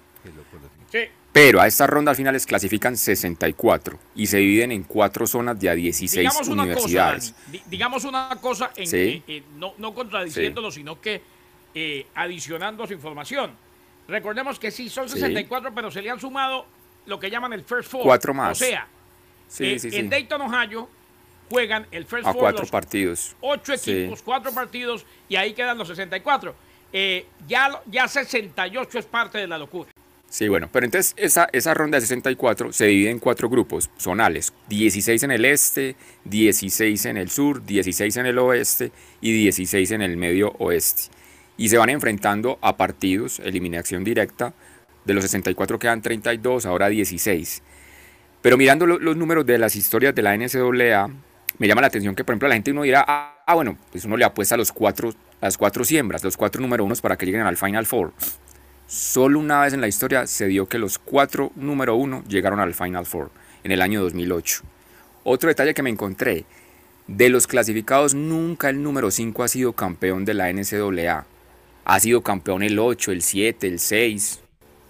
Sí, 0.93 1.01
Pero 1.33 1.61
a 1.61 1.67
estas 1.67 1.91
rondas 1.91 2.17
finales 2.17 2.47
clasifican 2.47 2.97
64 2.97 3.99
y 4.15 4.27
se 4.29 4.39
dividen 4.39 4.71
en 4.73 4.85
cuatro 4.85 5.27
zonas 5.27 5.59
de 5.61 5.69
a 5.69 5.75
16 5.75 6.21
digamos 6.21 6.49
una 6.49 6.63
cosa, 6.63 6.63
universidades. 6.63 7.35
Dani, 7.47 7.59
di- 7.59 7.65
digamos 7.69 8.05
una 8.05 8.29
cosa, 8.41 8.71
en, 8.77 8.87
Sí. 8.87 8.97
eh, 8.97 9.23
eh, 9.27 9.43
no, 9.59 9.75
no 9.77 9.93
contradiciéndolo, 9.93 10.71
sino 10.71 10.99
que 11.01 11.21
eh, 11.79 12.07
adicionando 12.15 12.87
su 12.87 12.95
información. 12.95 13.53
Recordemos 14.09 14.59
que 14.59 14.71
sí, 14.71 14.89
son 14.89 15.09
Sí. 15.11 15.17
64, 15.21 15.75
pero 15.75 15.91
se 15.91 16.01
le 16.01 16.09
han 16.11 16.19
sumado 16.19 16.65
lo 17.05 17.21
que 17.21 17.31
llaman 17.31 17.53
el 17.53 17.63
First 17.65 17.91
Four. 17.91 18.03
Cuatro 18.03 18.33
más. 18.33 18.61
O 18.61 18.65
sea, 18.65 18.89
Sí, 19.49 19.65
eh, 19.75 19.79
sí, 19.79 19.91
sí. 19.91 19.97
en 19.99 20.09
Dayton, 20.09 20.41
Ohio, 20.41 20.89
juegan 21.51 21.87
el 21.93 22.07
First 22.07 22.27
A 22.27 22.33
Four 22.33 22.41
cuatro 22.41 22.61
los 22.63 22.71
partidos. 22.71 23.37
ocho 23.43 23.77
Sí. 23.77 23.91
equipos, 23.93 24.23
cuatro 24.23 24.53
partidos 24.53 25.05
y 25.29 25.37
ahí 25.37 25.53
quedan 25.53 25.77
los 25.79 25.87
64. 25.89 26.55
Eh, 26.93 27.27
ya, 27.47 27.83
ya 27.87 28.09
68 28.09 28.99
es 28.99 29.05
parte 29.07 29.37
de 29.39 29.47
la 29.47 29.59
locura. 29.59 29.91
Sí, 30.29 30.49
bueno, 30.49 30.69
pero 30.73 30.87
entonces 30.87 31.15
esa, 31.17 31.49
esa 31.53 31.75
ronda 31.75 31.97
de 31.99 32.01
64 32.01 32.73
se 32.73 32.87
divide 32.87 33.11
en 33.11 33.19
cuatro 33.21 33.49
grupos 33.49 33.91
zonales, 33.99 34.53
16 34.69 35.23
en 35.23 35.31
el 35.31 35.45
este, 35.45 35.95
16 36.25 37.05
en 37.07 37.17
el 37.17 37.31
sur, 37.31 37.65
16 37.65 38.17
en 38.17 38.27
el 38.27 38.39
oeste 38.39 38.91
y 39.21 39.33
16 39.33 39.91
en 39.93 40.03
el 40.03 40.17
medio 40.17 40.53
oeste. 40.59 41.15
Y 41.57 41.69
se 41.69 41.79
van 41.79 41.89
enfrentando 41.91 42.59
a 42.61 42.77
partidos, 42.77 43.41
eliminación 43.41 44.05
directa, 44.05 44.53
de 45.05 45.15
los 45.15 45.25
64 45.25 45.79
quedan 45.79 46.03
32, 46.03 46.67
ahora 46.67 46.89
16. 46.89 47.63
Pero 48.43 48.57
mirando 48.57 48.87
lo- 48.87 48.99
los 48.99 49.17
números 49.17 49.47
de 49.47 49.59
las 49.59 49.75
historias 49.77 50.15
de 50.15 50.23
la 50.23 50.35
NCAA, 50.35 51.09
me 51.59 51.67
llama 51.69 51.81
la 51.81 51.87
atención 51.87 52.15
que, 52.15 52.25
por 52.25 52.35
ejemplo, 52.35 52.49
la 52.49 52.55
gente 52.55 52.73
uno 52.73 52.83
dirá, 52.83 53.05
ah, 53.07 53.43
ah, 53.47 53.55
bueno, 53.55 53.79
pues 53.91 54.05
uno 54.05 54.17
le 54.17 54.25
apuesta 54.25 54.55
a 54.57 54.59
los 54.59 54.73
cuatro, 54.73 55.15
las 55.41 55.57
cuatro 55.57 55.85
siembras, 55.85 56.23
los 56.23 56.37
cuatro 56.37 56.61
número 56.61 56.85
unos 56.85 57.01
para 57.01 57.17
que 57.17 57.25
lleguen 57.25 57.43
al 57.43 57.57
Final 57.57 57.87
Four. 57.87 58.13
Solo 58.87 59.39
una 59.41 59.63
vez 59.63 59.73
en 59.73 59.81
la 59.81 59.89
historia 59.89 60.27
se 60.27 60.47
dio 60.47 60.67
que 60.69 60.79
los 60.79 60.99
cuatro 60.99 61.51
número 61.57 61.97
uno 61.97 62.23
llegaron 62.29 62.61
al 62.61 62.75
Final 62.75 63.07
Four, 63.07 63.31
en 63.65 63.73
el 63.73 63.81
año 63.83 64.03
2008. 64.03 64.63
Otro 65.25 65.49
detalle 65.49 65.75
que 65.75 65.83
me 65.83 65.91
encontré, 65.91 66.45
de 67.09 67.29
los 67.31 67.47
clasificados 67.47 68.15
nunca 68.15 68.69
el 68.69 68.83
número 68.83 69.11
5 69.11 69.43
ha 69.43 69.49
sido 69.49 69.73
campeón 69.73 70.25
de 70.25 70.35
la 70.35 70.51
NCAA. 70.53 71.25
Ha 71.89 72.01
sido 72.01 72.21
campeón 72.23 72.63
el 72.65 72.79
8, 72.81 73.13
el 73.13 73.23
7, 73.23 73.67
el 73.69 73.79
6 73.79 74.41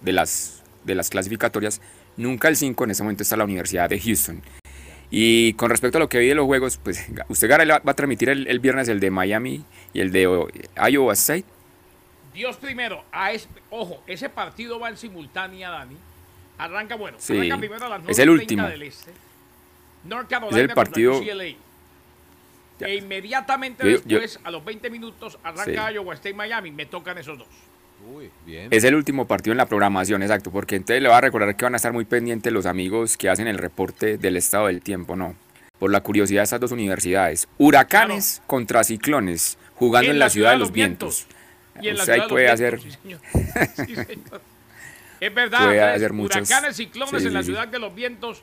de 0.01 0.11
las, 0.13 0.63
de 0.83 0.95
las 0.95 1.09
clasificatorias. 1.11 1.79
Nunca 2.17 2.47
el 2.47 2.55
5, 2.55 2.83
en 2.85 2.91
este 2.91 3.03
momento 3.03 3.21
está 3.21 3.37
la 3.37 3.43
Universidad 3.43 3.87
de 3.87 3.99
Houston. 3.99 4.41
Y 5.11 5.53
con 5.53 5.69
respecto 5.69 5.99
a 5.99 6.01
lo 6.01 6.09
que 6.09 6.17
vi 6.17 6.27
de 6.27 6.35
los 6.35 6.47
juegos, 6.47 6.79
pues 6.83 7.05
usted 7.29 7.47
Garay, 7.47 7.67
va 7.67 7.81
a 7.85 7.93
transmitir 7.93 8.29
el, 8.29 8.47
el 8.47 8.59
viernes 8.59 8.87
el 8.89 8.99
de 8.99 9.11
Miami 9.11 9.63
y 9.93 9.99
el 10.01 10.11
de 10.11 10.23
Iowa 10.89 11.13
State. 11.13 11.45
Dios 12.33 12.57
primero, 12.57 13.03
a 13.11 13.29
ojo, 13.69 14.01
ese 14.07 14.29
partido 14.29 14.79
va 14.79 14.89
en 14.89 14.97
simultánea, 14.97 15.69
Dani. 15.69 15.95
Arranca, 16.57 16.95
bueno, 16.95 17.17
Sí, 17.19 17.37
arranca 17.37 17.57
primero 17.59 17.85
a 17.85 17.89
las 17.89 18.09
es 18.09 18.17
el 18.19 18.29
9:30 18.29 18.31
último. 18.41 18.67
del 18.67 18.81
este. 18.83 19.11
North 20.03 20.27
Carolina 20.29 20.57
Es 20.63 20.69
el 20.69 20.75
partido- 20.75 21.19
UCLA. 21.19 21.55
Ya. 22.79 22.87
E 22.87 22.95
inmediatamente 22.95 23.83
Yo- 23.83 23.97
yo- 24.05 24.19
después, 24.19 24.39
a 24.43 24.51
los 24.51 24.63
20 24.63 24.89
minutos, 24.89 25.39
arranca 25.43 25.87
Sí. 25.87 25.93
Iowa 25.95 26.13
State 26.13 26.33
Miami. 26.35 26.71
Me 26.71 26.85
tocan 26.85 27.17
esos 27.17 27.37
dos. 27.37 27.47
Uy, 28.13 28.29
bien. 28.45 28.67
Es 28.71 28.83
el 28.83 28.93
último 28.95 29.25
partido 29.25 29.51
en 29.53 29.57
la 29.57 29.65
programación, 29.65 30.21
exacto, 30.21 30.51
porque 30.51 30.75
entonces 30.75 31.01
le 31.01 31.09
voy 31.09 31.17
a 31.17 31.21
recordar 31.21 31.55
que 31.55 31.65
van 31.65 31.73
a 31.73 31.77
estar 31.77 31.91
muy 31.91 32.05
pendientes 32.05 32.53
los 32.53 32.65
amigos 32.67 33.17
que 33.17 33.29
hacen 33.29 33.47
el 33.47 33.57
reporte 33.57 34.17
del 34.19 34.37
estado 34.37 34.67
del 34.67 34.81
tiempo, 34.81 35.15
¿no? 35.15 35.35
Por 35.79 35.91
la 35.91 36.01
curiosidad 36.01 36.41
de 36.41 36.43
estas 36.45 36.59
dos 36.59 36.71
universidades. 36.71 37.47
Huracanes 37.57 38.41
contra 38.47 38.83
ciclones, 38.83 39.57
jugando 39.75 40.11
en, 40.11 40.19
la, 40.19 40.29
ciudad 40.29 40.51
de 40.51 40.57
los 40.57 40.71
vientos. 40.71 41.25
Y 41.81 41.89
en 41.89 41.99
ahí 41.99 42.21
puede 42.29 42.45
vientos, 42.45 42.53
hacer- 42.53 42.81
sí, 42.81 42.91
señor. 42.91 43.19
Sí, 43.75 43.95
señor. 43.95 44.41
Es 45.19 45.33
verdad, 45.35 45.65
Puede 45.65 45.81
hacer 45.81 46.13
muchos- 46.13 46.37
huracanes, 46.49 46.75
ciclones 46.75 47.21
sí, 47.21 47.27
en 47.27 47.33
la 47.33 47.43
ciudad 47.43 47.67
de 47.67 47.79
los 47.79 47.93
vientos 47.93 48.41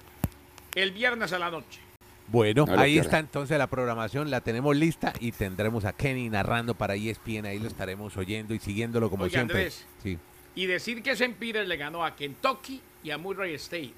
el 0.75 0.91
viernes 0.93 1.33
a 1.33 1.39
la 1.39 1.51
noche. 1.51 1.81
Bueno, 2.29 2.65
No 2.67 2.79
ahí 2.81 2.99
está 2.99 3.19
entonces 3.19 3.59
la 3.59 3.67
programación, 3.67 4.31
la 4.31 4.41
tenemos 4.41 4.75
lista 4.77 5.13
y 5.21 5.33
tendremos 5.33 5.85
a 5.85 5.93
Kenny 5.93 6.31
narrando 6.31 6.75
para 6.75 6.95
ESPN, 6.95 7.47
ahí 7.47 7.59
lo 7.59 7.69
estaremos 7.69 8.17
oyendo 8.17 8.55
y 8.55 8.59
siguiéndolo 8.59 9.11
como 9.11 9.25
Oiga, 9.25 9.33
siempre. 9.41 9.57
Andrés. 9.59 9.85
Sí. 10.03 10.19
Y 10.55 10.67
decir 10.67 11.03
que 11.03 11.11
St. 11.11 11.35
Peter 11.39 11.67
le 11.67 11.77
ganó 11.77 12.05
a 12.05 12.15
Kentucky 12.17 12.81
y 13.03 13.11
a 13.11 13.19
Murray 13.19 13.55
State. 13.55 13.93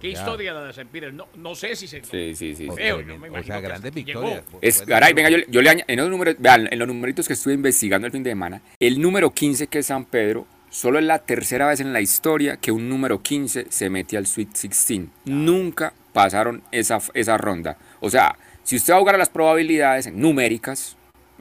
Qué 0.00 0.12
Ya. 0.12 0.18
historia 0.18 0.52
la 0.52 0.64
de 0.64 0.70
St. 0.70 0.86
Peter. 0.90 1.14
No, 1.14 1.28
no 1.36 1.54
sé 1.54 1.76
si 1.76 1.86
se. 1.86 2.02
Sí, 2.02 2.34
sí, 2.34 2.54
sí. 2.54 2.56
sí. 2.56 2.68
Creo, 2.74 2.96
o 2.96 3.00
yo 3.00 3.16
me 3.18 3.42
sea, 3.44 3.60
grandes 3.60 3.94
victorias. 3.94 4.44
llegó. 4.44 4.58
Es, 4.60 4.82
caray, 4.82 5.14
venga, 5.14 5.30
yo, 5.30 5.38
yo 5.48 5.62
le 5.62 5.70
añado, 5.70 5.84
en 5.88 5.96
los 5.98 6.10
números, 6.10 6.34
vean, 6.38 6.68
en 6.70 6.78
los 6.78 6.88
numeritos 6.88 7.26
que 7.26 7.34
estuve 7.34 7.54
investigando 7.54 8.06
el 8.06 8.12
fin 8.12 8.22
de 8.22 8.30
semana, 8.30 8.60
el 8.80 9.00
número 9.00 9.30
15 9.30 9.68
que 9.68 9.78
es 9.78 9.86
San 9.86 10.04
Pedro, 10.04 10.46
solo 10.70 10.98
es 10.98 11.04
la 11.04 11.20
tercera 11.20 11.68
vez 11.68 11.80
en 11.80 11.92
la 11.92 12.00
historia 12.00 12.56
que 12.56 12.72
un 12.72 12.88
número 12.88 13.22
15 13.22 13.66
se 13.70 13.88
mete 13.90 14.16
al 14.16 14.26
Sweet 14.26 14.48
16. 14.48 15.02
Nunca 15.26 15.94
pasaron 16.18 16.62
esa, 16.70 16.98
esa 17.12 17.36
ronda. 17.36 17.76
O 18.00 18.08
sea, 18.08 18.38
si 18.62 18.76
usted 18.76 18.94
va 18.94 18.96
a 18.96 19.00
jugar 19.00 19.16
a 19.16 19.18
las 19.18 19.28
probabilidades 19.28 20.10
numéricas 20.10 20.96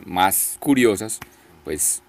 más 0.05 0.57
curiosas, 0.59 1.19
pues 1.63 2.01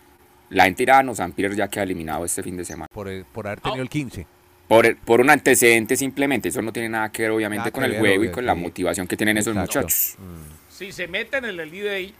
la 0.49 0.67
entidad 0.67 1.05
no 1.05 1.15
San 1.15 1.31
Peter 1.33 1.55
ya 1.55 1.69
queda 1.69 1.85
eliminado 1.85 2.25
este 2.25 2.43
fin 2.43 2.57
de 2.57 2.65
semana. 2.65 2.89
Por, 2.93 3.09
el- 3.09 3.25
por 3.27 3.47
haber 3.47 3.61
tenido 3.61 3.83
el 3.83 3.89
15. 3.89 4.27
Por, 4.67 4.87
el- 4.87 4.97
por 4.97 5.21
un 5.21 5.29
antecedente 5.31 5.95
simplemente, 5.95 6.49
eso 6.49 6.63
no 6.63 6.73
tiene 6.73 6.89
nada 6.89 7.13
que 7.13 7.23
ver 7.23 7.31
obviamente 7.33 7.61
Nada 7.61 7.71
con 7.71 7.85
el 7.85 7.91
ver, 7.93 8.01
juego 8.01 8.25
y 8.25 8.31
con 8.31 8.47
la 8.47 8.55
motivación 8.55 9.07
que 9.07 9.17
tienen 9.17 9.37
esos 9.37 9.55
muchachos. 9.55 10.17
Si 10.71 10.91
se 10.91 11.07
meten 11.07 11.45
en 11.45 11.61
el 11.61 11.73
Eight, 11.73 12.15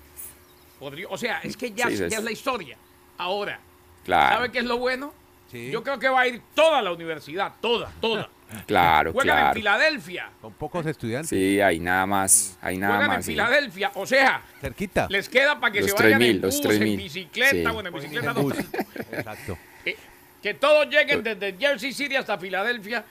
podría. 0.79 1.09
O 1.09 1.17
sea, 1.19 1.41
es 1.41 1.57
que 1.57 1.73
ya, 1.73 1.89
Sí, 1.89 1.97
ya 1.97 2.07
es- 2.07 2.13
es 2.13 2.23
la 2.23 2.31
historia. 2.31 2.77
Ahora, 3.17 3.59
Claro, 4.05 4.37
¿sabe 4.37 4.53
qué 4.53 4.59
es 4.59 4.65
lo 4.67 4.77
bueno? 4.77 5.15
Sí. 5.51 5.71
Yo 5.71 5.83
creo 5.83 5.99
que 5.99 6.09
va 6.09 6.21
a 6.21 6.27
ir 6.29 6.43
toda 6.55 6.83
la 6.83 6.93
universidad, 6.93 7.55
toda, 7.61 7.91
toda. 8.01 8.29
claro, 8.67 9.13
Juegan 9.13 9.37
en 9.37 9.43
claro. 9.43 9.55
Filadelfia. 9.55 10.31
Con 10.41 10.53
pocos 10.55 10.87
estudiantes. 10.87 11.31
Sí, 11.31 11.61
ahí 11.61 11.81
nada 11.81 12.07
más, 12.07 12.59
ahí 12.61 12.77
nada 12.79 12.95
Juegan 12.95 13.11
en 13.11 13.17
más. 13.17 13.25
sí. 13.25 13.33
Filadelfia. 13.33 13.91
O 13.95 14.07
sea, 14.07 14.43
Cerquita. 14.61 15.07
les 15.11 15.29
queda 15.29 15.59
para 15.59 15.73
que 15.73 15.81
Los 15.81 15.91
se 15.91 15.97
vayan 15.97 16.21
3.000, 16.21 16.31
en 16.31 16.41
los 16.41 16.57
bus, 16.63 16.75
en 16.75 16.83
3.000. 16.83 16.97
bicicleta. 16.97 17.51
Sí. 17.71 17.75
Bueno, 17.75 17.89
en 17.89 17.95
bicicleta 17.95 18.33
no. 18.33 18.51
Exacto. 18.51 19.59
Eh, 19.87 19.97
que 20.43 20.55
todos 20.55 20.89
lleguen 20.89 21.23
desde 21.23 21.57
Jersey 21.59 21.93
City 21.93 22.17
hasta 22.17 22.39
Filadelfia 22.39 23.05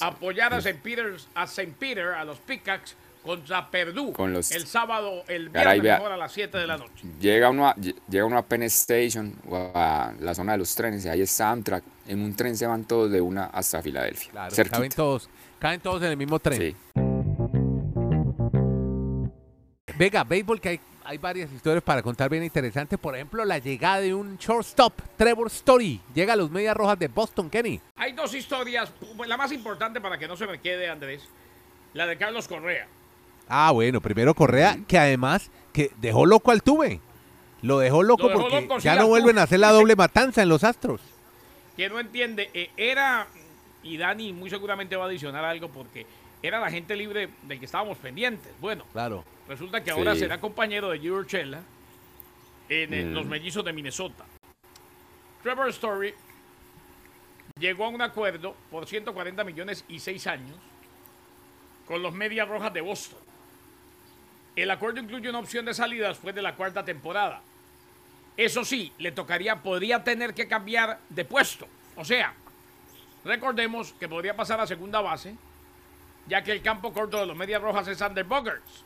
a 0.00 0.06
apoyar 0.06 0.54
a 0.54 0.58
St. 0.58 0.78
Peter, 0.82 1.12
a 1.34 1.44
St. 1.44 1.72
Peter, 1.78 2.08
a 2.08 2.24
los 2.24 2.38
Pickaxe 2.38 2.94
contra 3.22 3.68
Con 4.14 4.32
los- 4.32 4.50
el 4.52 4.66
sábado, 4.66 5.22
el 5.28 5.50
Caray, 5.50 5.80
viernes 5.80 5.82
vea. 5.82 5.96
mejor 5.98 6.12
a 6.12 6.16
las 6.16 6.32
7 6.32 6.58
de 6.58 6.66
la 6.66 6.78
noche. 6.78 7.06
Llega 7.20 7.50
uno, 7.50 7.68
a, 7.68 7.76
lle- 7.76 7.94
llega 8.08 8.24
uno 8.24 8.38
a 8.38 8.42
Penn 8.42 8.62
Station 8.64 9.34
o 9.48 9.70
a 9.74 10.12
la 10.18 10.34
zona 10.34 10.52
de 10.52 10.58
los 10.58 10.74
trenes 10.74 11.04
y 11.04 11.08
ahí 11.08 11.20
está 11.22 11.50
Amtrak. 11.50 11.84
En 12.06 12.20
un 12.22 12.34
tren 12.34 12.56
se 12.56 12.66
van 12.66 12.84
todos 12.84 13.10
de 13.10 13.20
una 13.20 13.44
hasta 13.46 13.82
Filadelfia. 13.82 14.30
Claro, 14.30 14.54
caben 14.70 14.90
todos, 14.90 15.28
caben 15.58 15.80
todos 15.80 16.02
en 16.02 16.08
el 16.10 16.16
mismo 16.16 16.38
tren. 16.38 16.58
Sí. 16.58 16.76
Venga, 19.98 20.24
béisbol, 20.24 20.60
que 20.60 20.68
hay, 20.70 20.80
hay 21.04 21.18
varias 21.18 21.52
historias 21.52 21.82
para 21.84 22.02
contar 22.02 22.30
bien 22.30 22.42
interesantes. 22.42 22.98
Por 22.98 23.14
ejemplo, 23.14 23.44
la 23.44 23.58
llegada 23.58 24.00
de 24.00 24.14
un 24.14 24.38
shortstop, 24.38 24.94
Trevor 25.16 25.48
Story. 25.48 26.00
Llega 26.14 26.32
a 26.32 26.36
los 26.36 26.50
Medias 26.50 26.74
Rojas 26.74 26.98
de 26.98 27.08
Boston, 27.08 27.50
Kenny. 27.50 27.80
Hay 27.96 28.12
dos 28.12 28.32
historias, 28.34 28.90
la 29.26 29.36
más 29.36 29.52
importante 29.52 30.00
para 30.00 30.16
que 30.18 30.26
no 30.26 30.36
se 30.36 30.46
me 30.46 30.58
quede, 30.58 30.88
Andrés, 30.88 31.22
la 31.92 32.06
de 32.06 32.16
Carlos 32.16 32.48
Correa. 32.48 32.88
Ah, 33.50 33.72
bueno, 33.72 34.00
primero 34.00 34.32
Correa, 34.34 34.78
que 34.86 34.96
además 34.98 35.50
que 35.72 35.90
dejó 36.00 36.24
loco 36.24 36.50
al 36.52 36.62
Tuve. 36.62 37.00
Lo 37.62 37.78
dejó 37.78 38.02
loco 38.02 38.22
Lo 38.22 38.28
dejó 38.30 38.40
porque 38.42 38.60
loco, 38.62 38.80
sí, 38.80 38.84
ya 38.84 38.94
no 38.96 39.08
vuelven 39.08 39.38
a 39.38 39.42
hacer 39.42 39.58
la 39.60 39.70
doble 39.72 39.96
matanza 39.96 40.40
en 40.42 40.48
los 40.48 40.64
Astros. 40.64 41.00
que 41.76 41.88
no 41.88 41.98
entiende, 41.98 42.50
eh, 42.54 42.70
era, 42.76 43.26
y 43.82 43.96
Dani 43.96 44.32
muy 44.32 44.50
seguramente 44.50 44.96
va 44.96 45.04
a 45.04 45.08
adicionar 45.08 45.44
algo 45.44 45.68
porque 45.68 46.06
era 46.42 46.60
la 46.60 46.70
gente 46.70 46.94
libre 46.94 47.30
del 47.42 47.58
que 47.58 47.64
estábamos 47.64 47.96
pendientes. 47.98 48.52
Bueno, 48.60 48.84
Claro. 48.92 49.24
resulta 49.48 49.82
que 49.82 49.90
ahora 49.90 50.14
Sí. 50.14 50.20
será 50.20 50.38
compañero 50.40 50.90
de 50.90 50.98
Gio 50.98 51.14
Urshela 51.14 51.60
en 52.68 52.94
eh, 52.94 53.04
Mm. 53.04 53.12
los 53.14 53.26
mellizos 53.26 53.64
de 53.64 53.72
Minnesota. 53.72 54.24
Trevor 55.42 55.68
Story 55.70 56.14
llegó 57.58 57.84
a 57.86 57.88
un 57.88 58.02
acuerdo 58.02 58.54
por 58.70 58.86
140 58.86 59.42
millones 59.44 59.84
y 59.88 60.00
6 60.00 60.26
años 60.26 60.56
con 61.86 62.02
los 62.02 62.12
Medias 62.14 62.46
Rojas 62.48 62.72
de 62.74 62.80
Boston. 62.82 63.18
El 64.56 64.70
acuerdo 64.70 65.00
incluye 65.00 65.28
una 65.28 65.38
opción 65.38 65.64
de 65.64 65.74
salida 65.74 66.08
después 66.08 66.34
de 66.34 66.42
la 66.42 66.54
cuarta 66.54 66.84
temporada. 66.84 67.40
Eso 68.36 68.64
sí, 68.64 68.92
le 68.98 69.12
tocaría, 69.12 69.56
podría 69.56 70.02
tener 70.02 70.34
que 70.34 70.48
cambiar 70.48 70.98
de 71.08 71.24
puesto. 71.24 71.66
O 71.96 72.04
sea, 72.04 72.34
recordemos 73.24 73.92
que 73.92 74.08
podría 74.08 74.34
pasar 74.34 74.60
a 74.60 74.66
segunda 74.66 75.00
base, 75.00 75.34
ya 76.26 76.42
que 76.42 76.52
el 76.52 76.62
campo 76.62 76.92
corto 76.92 77.18
de 77.18 77.26
los 77.26 77.36
Medias 77.36 77.60
Rojas 77.60 77.86
es 77.88 78.00
Under 78.00 78.24
Boggers. 78.24 78.84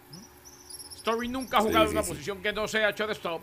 Story 0.97 1.29
nunca 1.29 1.59
ha 1.59 1.61
jugado 1.61 1.87
sí, 1.87 1.93
una 1.93 2.03
sí. 2.03 2.09
posición 2.11 2.43
que 2.43 2.53
no 2.53 2.67
sea 2.67 2.91
shortstop. 2.91 3.43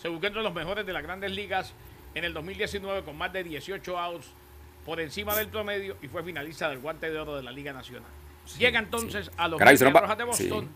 Se 0.00 0.08
buscó 0.08 0.26
entre 0.26 0.42
los 0.42 0.54
mejores 0.54 0.86
de 0.86 0.92
las 0.92 1.02
grandes 1.02 1.30
ligas 1.30 1.74
en 2.14 2.24
el 2.24 2.32
2019 2.32 3.02
con 3.04 3.16
más 3.16 3.32
de 3.32 3.44
18 3.44 3.98
outs 3.98 4.26
por 4.84 4.98
encima 5.00 5.36
del 5.36 5.48
promedio 5.48 5.96
y 6.02 6.08
fue 6.08 6.22
finalista 6.22 6.68
del 6.68 6.78
guante 6.78 7.10
de 7.10 7.18
oro 7.18 7.36
de 7.36 7.42
la 7.42 7.52
Liga 7.52 7.72
Nacional. 7.72 8.08
Llega 8.58 8.78
entonces 8.78 9.30
a 9.36 9.46
los 9.46 9.58
Caray, 9.58 9.74
Medias 9.74 9.92
Rojas 9.92 10.18
de. 10.18 10.24
Boston. 10.24 10.68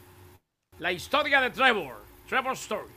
La 0.80 0.90
historia 0.90 1.40
de 1.40 1.50
Trevor, 1.50 2.04
Trevor 2.28 2.54
Story. 2.54 2.92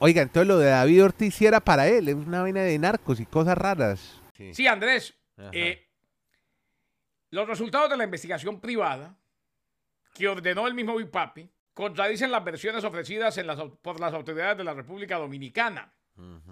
Oiga, 0.00 0.22
entonces 0.22 0.48
lo 0.48 0.58
de 0.58 0.70
David 0.70 1.04
Ortiz 1.04 1.34
sí 1.34 1.46
era 1.46 1.60
para 1.60 1.86
él, 1.86 2.08
es 2.08 2.14
una 2.14 2.42
vaina 2.42 2.62
de 2.62 2.76
narcos 2.78 3.20
y 3.20 3.26
cosas 3.26 3.56
raras. 3.56 4.20
Sí. 4.36 4.52
Sí, 4.54 4.66
Andrés. 4.66 5.14
Eh, 5.52 5.88
los 7.30 7.46
resultados 7.46 7.88
de 7.88 7.96
la 7.96 8.04
investigación 8.04 8.60
privada 8.60 9.16
que 10.14 10.26
ordenó 10.26 10.66
el 10.66 10.74
mismo 10.74 10.96
Big 10.96 11.10
Papi 11.10 11.48
contradicen 11.72 12.32
las 12.32 12.44
versiones 12.44 12.82
ofrecidas 12.82 13.38
en 13.38 13.46
las 13.46 13.60
por 13.80 14.00
las 14.00 14.12
autoridades 14.12 14.58
de 14.58 14.64
la 14.64 14.74
República 14.74 15.18
Dominicana. 15.18 15.94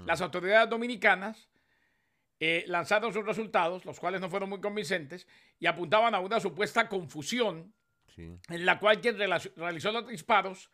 Las 0.06 0.22
autoridades 0.22 0.70
dominicanas 0.70 1.50
eh, 2.40 2.64
lanzaron 2.68 3.12
sus 3.12 3.26
resultados, 3.26 3.84
los 3.84 3.98
cuales 3.98 4.20
no 4.20 4.30
fueron 4.30 4.48
muy 4.48 4.60
convincentes, 4.60 5.26
y 5.58 5.66
apuntaban 5.66 6.14
a 6.14 6.20
una 6.20 6.40
supuesta 6.40 6.88
confusión 6.88 7.74
Sí. 8.18 8.36
en 8.48 8.66
la 8.66 8.80
cual 8.80 9.00
quien 9.00 9.16
realizó 9.16 9.92
los 9.92 10.08
disparos 10.08 10.70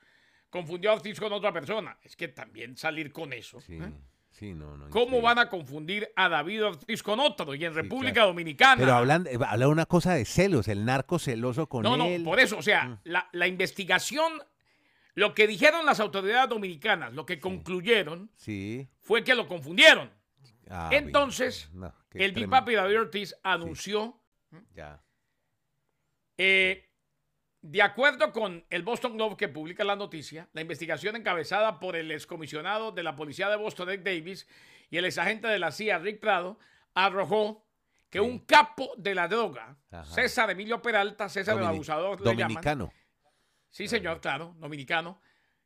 confundió 0.48 0.90
a 0.90 0.94
Ortiz 0.94 1.20
con 1.20 1.32
otra 1.32 1.52
persona. 1.52 1.98
Es 2.02 2.16
que 2.16 2.28
también 2.28 2.76
salir 2.78 3.12
con 3.12 3.32
eso. 3.34 3.60
Sí, 3.60 3.74
¿eh? 3.74 3.92
sí, 4.30 4.54
no, 4.54 4.76
no. 4.78 4.88
¿Cómo 4.88 5.20
van 5.20 5.38
a 5.38 5.48
confundir 5.50 6.10
a 6.16 6.28
David 6.30 6.64
Ortiz 6.64 7.02
con 7.02 7.20
otro? 7.20 7.54
Y 7.54 7.64
en 7.64 7.74
República 7.74 8.14
claro. 8.14 8.28
Dominicana. 8.28 8.76
Pero 8.80 8.94
hablan, 8.94 9.26
eh, 9.26 9.38
habla 9.46 9.68
una 9.68 9.84
cosa 9.84 10.14
de 10.14 10.24
celos, 10.24 10.68
el 10.68 10.84
narco 10.86 11.18
celoso 11.18 11.68
con 11.68 11.82
No, 11.82 11.96
no, 11.98 12.06
él. 12.06 12.24
por 12.24 12.40
eso, 12.40 12.56
o 12.56 12.62
sea, 12.62 12.84
Mm. 12.86 12.98
la, 13.04 13.28
la 13.32 13.46
investigación, 13.46 14.32
lo 15.14 15.34
que 15.34 15.46
dijeron 15.46 15.84
las 15.84 16.00
autoridades 16.00 16.48
dominicanas, 16.48 17.12
lo 17.12 17.26
que 17.26 17.40
concluyeron 17.40 18.30
fue 19.02 19.22
que 19.22 19.34
lo 19.34 19.46
confundieron. 19.48 20.10
Ah, 20.70 20.88
Entonces, 20.92 21.68
no, 21.74 21.92
El 22.14 22.32
Big. 22.32 22.48
Papi 22.48 22.74
David 22.74 23.00
Ortiz 23.00 23.34
anunció, 23.42 24.18
Ya. 24.74 25.02
eh, 26.38 26.90
de 27.66 27.80
acuerdo 27.80 28.30
con 28.30 28.62
el 28.68 28.82
Boston 28.82 29.16
Globe 29.16 29.38
que 29.38 29.48
publica 29.48 29.84
la 29.84 29.96
noticia, 29.96 30.50
la 30.52 30.60
investigación 30.60 31.16
encabezada 31.16 31.80
por 31.80 31.96
el 31.96 32.10
excomisionado 32.10 32.92
de 32.92 33.02
la 33.02 33.16
policía 33.16 33.48
de 33.48 33.56
Boston, 33.56 33.88
Ed 33.88 34.00
Davis, 34.00 34.46
y 34.90 34.98
el 34.98 35.06
exagente 35.06 35.48
de 35.48 35.58
la 35.58 35.72
CIA, 35.72 35.98
Rick 35.98 36.20
Prado, 36.20 36.58
arrojó 36.92 37.64
que 38.10 38.20
un 38.20 38.40
capo 38.40 38.92
de 38.98 39.14
la 39.14 39.28
droga, 39.28 39.78
Ajá. 39.90 40.04
César 40.04 40.50
Emilio 40.50 40.82
Peralta, 40.82 41.30
César 41.30 41.56
el 41.56 41.64
abusador, 41.64 42.20
le 42.20 42.32
llaman, 42.32 42.48
Dominicano. 42.48 42.92
Sí, 43.70 43.88
señor, 43.88 44.20
claro, 44.20 44.54
dominicano. 44.58 45.18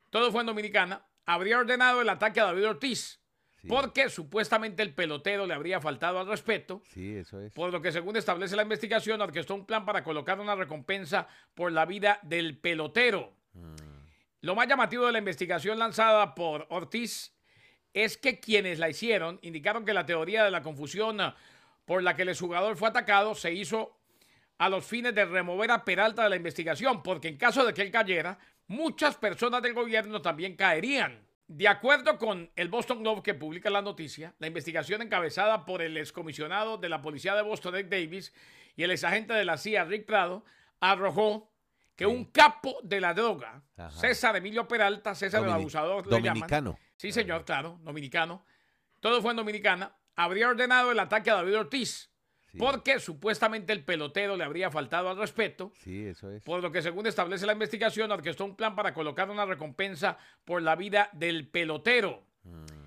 Todo 0.09 0.31
fue 0.31 0.43
en 0.43 0.47
Dominicana. 0.47 1.05
Habría 1.27 1.59
ordenado 1.59 2.01
el 2.01 2.09
ataque 2.09 2.39
a 2.39 2.45
David 2.45 2.69
Ortiz 2.69 3.21
Sí. 3.61 3.67
porque 3.69 4.09
supuestamente 4.09 4.83
el 4.83 4.95
pelotero 4.95 5.45
le 5.47 5.55
habría 5.55 5.81
faltado 5.81 6.21
al 6.21 6.29
respeto, 6.29 6.83
Sí, 6.95 7.17
eso 7.17 7.41
es. 7.41 7.53
por 7.53 7.73
lo 7.73 7.83
que 7.83 7.91
según 7.91 8.17
establece 8.17 8.55
la 8.55 8.63
investigación, 8.63 9.21
orquestó 9.21 9.55
un 9.55 9.67
plan 9.67 9.85
para 9.85 10.05
colocar 10.05 10.39
una 10.39 10.55
recompensa 10.55 11.27
por 11.55 11.73
la 11.73 11.85
vida 11.85 12.21
del 12.23 12.57
pelotero. 12.57 13.33
Mm. 13.55 13.75
Lo 14.43 14.55
más 14.55 14.69
llamativo 14.69 15.07
de 15.07 15.13
la 15.13 15.19
investigación 15.19 15.79
lanzada 15.79 16.35
por 16.37 16.67
Ortiz 16.71 17.35
es 17.93 18.17
que 18.17 18.39
quienes 18.39 18.79
la 18.79 18.89
hicieron 18.89 19.41
indicaron 19.43 19.85
que 19.85 19.93
la 19.93 20.07
teoría 20.07 20.45
de 20.45 20.53
la 20.53 20.63
confusión 20.63 21.21
ah, 21.21 21.35
por 21.85 22.03
la 22.05 22.15
que 22.15 22.23
el 22.23 22.37
jugador 22.39 22.77
fue 22.77 22.89
atacado 22.89 23.35
se 23.35 23.53
hizo 23.53 23.99
a 24.59 24.69
los 24.69 24.85
fines 24.85 25.15
de 25.15 25.25
remover 25.25 25.71
a 25.73 25.85
Peralta 25.85 26.23
de 26.23 26.29
la 26.31 26.37
investigación, 26.37 27.03
porque 27.03 27.29
en 27.29 27.37
caso 27.37 27.65
de 27.65 27.73
que 27.75 27.83
él 27.83 27.91
cayera, 27.91 28.39
muchas 28.69 29.17
personas 29.17 29.63
del 29.63 29.73
gobierno 29.75 30.21
también 30.23 30.55
caerían. 30.55 31.27
De 31.49 31.67
acuerdo 31.67 32.19
con 32.19 32.51
el 32.57 32.69
Boston 32.69 33.03
Globe 33.03 33.23
que 33.23 33.33
publica 33.33 33.71
la 33.71 33.81
noticia, 33.81 34.35
la 34.39 34.47
investigación 34.47 35.01
encabezada 35.01 35.65
por 35.65 35.81
el 35.81 35.97
excomisionado 35.97 36.77
de 36.77 36.91
la 36.91 37.01
policía 37.01 37.35
de 37.35 37.41
Boston, 37.41 37.77
Ed 37.77 37.87
Davis, 37.87 38.35
y 38.77 38.83
el 38.83 38.91
exagente 38.91 39.33
de 39.33 39.47
la 39.47 39.57
CIA, 39.57 39.85
Rick 39.85 40.05
Prado, 40.05 40.45
arrojó 40.79 41.51
que 41.97 42.05
un 42.05 42.27
capo 42.27 42.79
de 42.83 43.01
la 43.01 43.15
droga, 43.15 43.63
Ajá. 43.79 43.91
César 43.91 44.37
Emilio 44.37 44.69
Peralta, 44.69 45.15
César 45.15 45.43
el 45.43 45.51
abusador, 45.51 46.07
le 46.07 46.13
llaman, 46.13 46.35
Dominicano. 46.35 46.79
Sí, 46.97 47.13
señor, 47.13 47.45
claro, 47.47 47.79
dominicano. 47.83 48.45
Todo 49.01 49.23
fue 49.23 49.31
en 49.31 49.39
Dominicana. 49.39 49.97
Habría 50.17 50.49
ordenado 50.49 50.93
el 50.93 50.99
ataque 50.99 51.31
a 51.31 51.35
David 51.35 51.59
Ortiz 51.59 52.11
porque 52.57 53.01
supuestamente 53.01 53.73
el 53.73 53.85
pelotero 53.85 54.37
le 54.37 54.45
habría 54.45 54.71
faltado 54.71 55.11
al 55.11 55.19
respeto. 55.19 55.73
Sí, 55.83 56.07
eso 56.07 56.31
es. 56.31 56.43
Por 56.43 56.63
lo 56.63 56.73
que 56.73 56.83
según 56.83 57.07
establece 57.07 57.47
la 57.47 57.53
investigación, 57.53 58.11
orquestó 58.11 58.45
un 58.45 58.57
plan 58.57 58.75
para 58.75 58.95
colocar 58.95 59.29
una 59.31 59.45
recompensa 59.45 60.19
por 60.45 60.63
la 60.63 60.77
vida 60.77 61.11
del 61.13 61.49
pelotero. 61.49 62.23
Mm. 62.45 62.79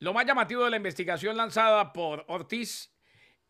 Lo 0.00 0.12
más 0.12 0.26
llamativo 0.26 0.64
de 0.64 0.70
la 0.70 0.76
investigación 0.76 1.36
lanzada 1.36 1.92
por 1.92 2.24
Ortiz 2.28 2.92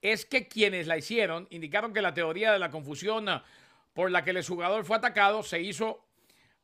es 0.01 0.25
que 0.25 0.47
quienes 0.47 0.87
la 0.87 0.97
hicieron 0.97 1.49
indicaron 1.51 1.93
que 1.93 2.03
la 2.03 2.15
teoría 2.15 2.53
de 2.53 2.59
la 2.59 2.71
confusión 2.71 3.29
ah, 3.29 3.45
por 3.93 4.11
la 4.11 4.23
que 4.23 4.31
el 4.31 4.47
jugador 4.47 4.85
fue 4.85 4.97
atacado 4.97 5.43
se 5.43 5.61
hizo 5.61 6.07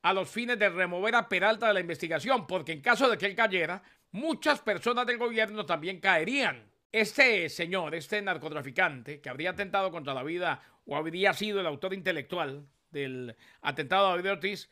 a 0.03 0.13
los 0.13 0.29
fines 0.29 0.59
de 0.59 0.69
remover 0.69 1.15
a 1.15 1.29
Peralta 1.29 1.69
de 1.69 1.75
la 1.75 1.81
investigación, 1.81 2.47
porque 2.47 2.73
en 2.73 2.81
caso 2.81 3.09
de 3.09 3.17
que 3.17 3.27
él 3.27 3.35
cayera, 3.35 3.83
muchas 4.11 4.61
personas 4.61 5.07
del 5.07 5.19
gobierno 5.19 5.65
también 5.65 6.01
caerían. 6.01 6.72
Este 6.93 7.49
señor, 7.49 7.95
este 7.95 8.21
narcotraficante 8.21 9.23
que 9.23 9.31
habría 9.31 9.51
atentado 9.51 9.91
contra 9.91 10.13
la 10.13 10.23
vida 10.23 10.63
o 10.85 10.95
habría 10.95 11.33
sido 11.33 11.59
el 11.59 11.67
autor 11.67 11.95
intelectual 11.95 12.69
del 12.91 13.35
atentado 13.63 14.09
a 14.09 14.11
David 14.11 14.33
Ortiz, 14.33 14.69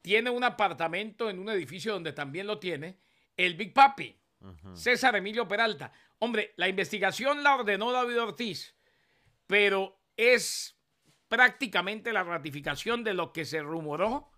tiene 0.00 0.30
un 0.30 0.44
apartamento 0.44 1.28
en 1.28 1.40
un 1.40 1.48
edificio 1.48 1.92
donde 1.92 2.12
también 2.12 2.46
lo 2.46 2.60
tiene 2.60 2.96
el 3.36 3.54
Big 3.56 3.74
Papi, 3.74 4.16
César 4.72 5.16
Emilio 5.16 5.48
Peralta. 5.48 5.92
Hombre, 6.20 6.54
la 6.56 6.68
investigación 6.68 7.42
la 7.42 7.56
ordenó 7.56 7.90
David 7.90 8.22
Ortiz, 8.22 8.76
pero 9.48 10.00
es 10.16 10.78
prácticamente 11.26 12.12
la 12.12 12.22
ratificación 12.22 13.02
de 13.02 13.14
lo 13.14 13.32
que 13.32 13.44
se 13.44 13.60
rumoró 13.60 14.30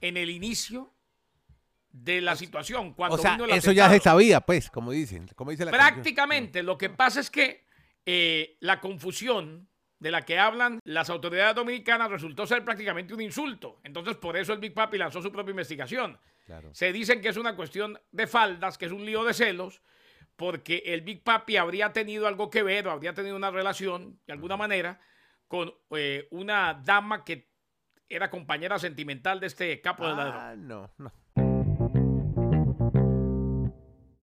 en 0.00 0.16
el 0.16 0.30
inicio 0.30 0.97
de 2.02 2.20
la 2.20 2.36
situación. 2.36 2.94
Cuando 2.94 3.16
o 3.16 3.18
sea, 3.18 3.32
vino 3.32 3.44
el 3.44 3.52
eso 3.52 3.72
ya 3.72 3.90
se 3.90 4.00
sabía, 4.00 4.40
pues, 4.40 4.70
como 4.70 4.92
dicen. 4.92 5.28
Como 5.34 5.50
dice 5.50 5.64
la 5.64 5.70
canción. 5.70 5.94
Prácticamente. 5.94 6.62
Lo 6.62 6.78
que 6.78 6.90
pasa 6.90 7.20
es 7.20 7.30
que 7.30 7.64
eh, 8.06 8.56
la 8.60 8.80
confusión 8.80 9.68
de 9.98 10.10
la 10.10 10.24
que 10.24 10.38
hablan 10.38 10.80
las 10.84 11.10
autoridades 11.10 11.56
dominicanas 11.56 12.10
resultó 12.10 12.46
ser 12.46 12.64
prácticamente 12.64 13.14
un 13.14 13.20
insulto. 13.20 13.80
Entonces, 13.82 14.16
por 14.16 14.36
eso 14.36 14.52
el 14.52 14.60
Big 14.60 14.74
Papi 14.74 14.96
lanzó 14.96 15.20
su 15.20 15.32
propia 15.32 15.50
investigación. 15.50 16.18
Claro. 16.46 16.70
Se 16.72 16.92
dicen 16.92 17.20
que 17.20 17.28
es 17.28 17.36
una 17.36 17.56
cuestión 17.56 17.98
de 18.12 18.26
faldas, 18.26 18.78
que 18.78 18.86
es 18.86 18.92
un 18.92 19.04
lío 19.04 19.24
de 19.24 19.34
celos, 19.34 19.82
porque 20.36 20.82
el 20.86 21.00
Big 21.02 21.24
Papi 21.24 21.56
habría 21.56 21.92
tenido 21.92 22.28
algo 22.28 22.48
que 22.48 22.62
ver 22.62 22.86
o 22.86 22.92
habría 22.92 23.12
tenido 23.12 23.36
una 23.36 23.50
relación, 23.50 24.20
de 24.26 24.32
alguna 24.32 24.56
manera, 24.56 25.00
con 25.48 25.74
eh, 25.90 26.28
una 26.30 26.74
dama 26.74 27.24
que 27.24 27.48
era 28.08 28.30
compañera 28.30 28.78
sentimental 28.78 29.40
de 29.40 29.48
este 29.48 29.80
capo 29.80 30.04
la. 30.04 30.50
Ah, 30.50 30.56
no, 30.56 30.90
no. 30.98 31.12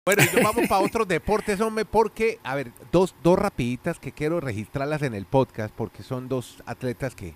Bueno, 0.06 0.22
y 0.22 0.36
nos 0.36 0.44
vamos 0.44 0.68
para 0.68 0.84
otros 0.84 1.08
deportes, 1.08 1.60
hombre, 1.60 1.84
porque, 1.84 2.38
a 2.44 2.54
ver, 2.54 2.70
dos, 2.92 3.12
dos 3.24 3.36
rapiditas 3.36 3.98
que 3.98 4.12
quiero 4.12 4.38
registrarlas 4.38 5.02
en 5.02 5.14
el 5.14 5.26
podcast, 5.26 5.74
porque 5.74 6.04
son 6.04 6.28
dos 6.28 6.62
atletas 6.64 7.16
que, 7.16 7.34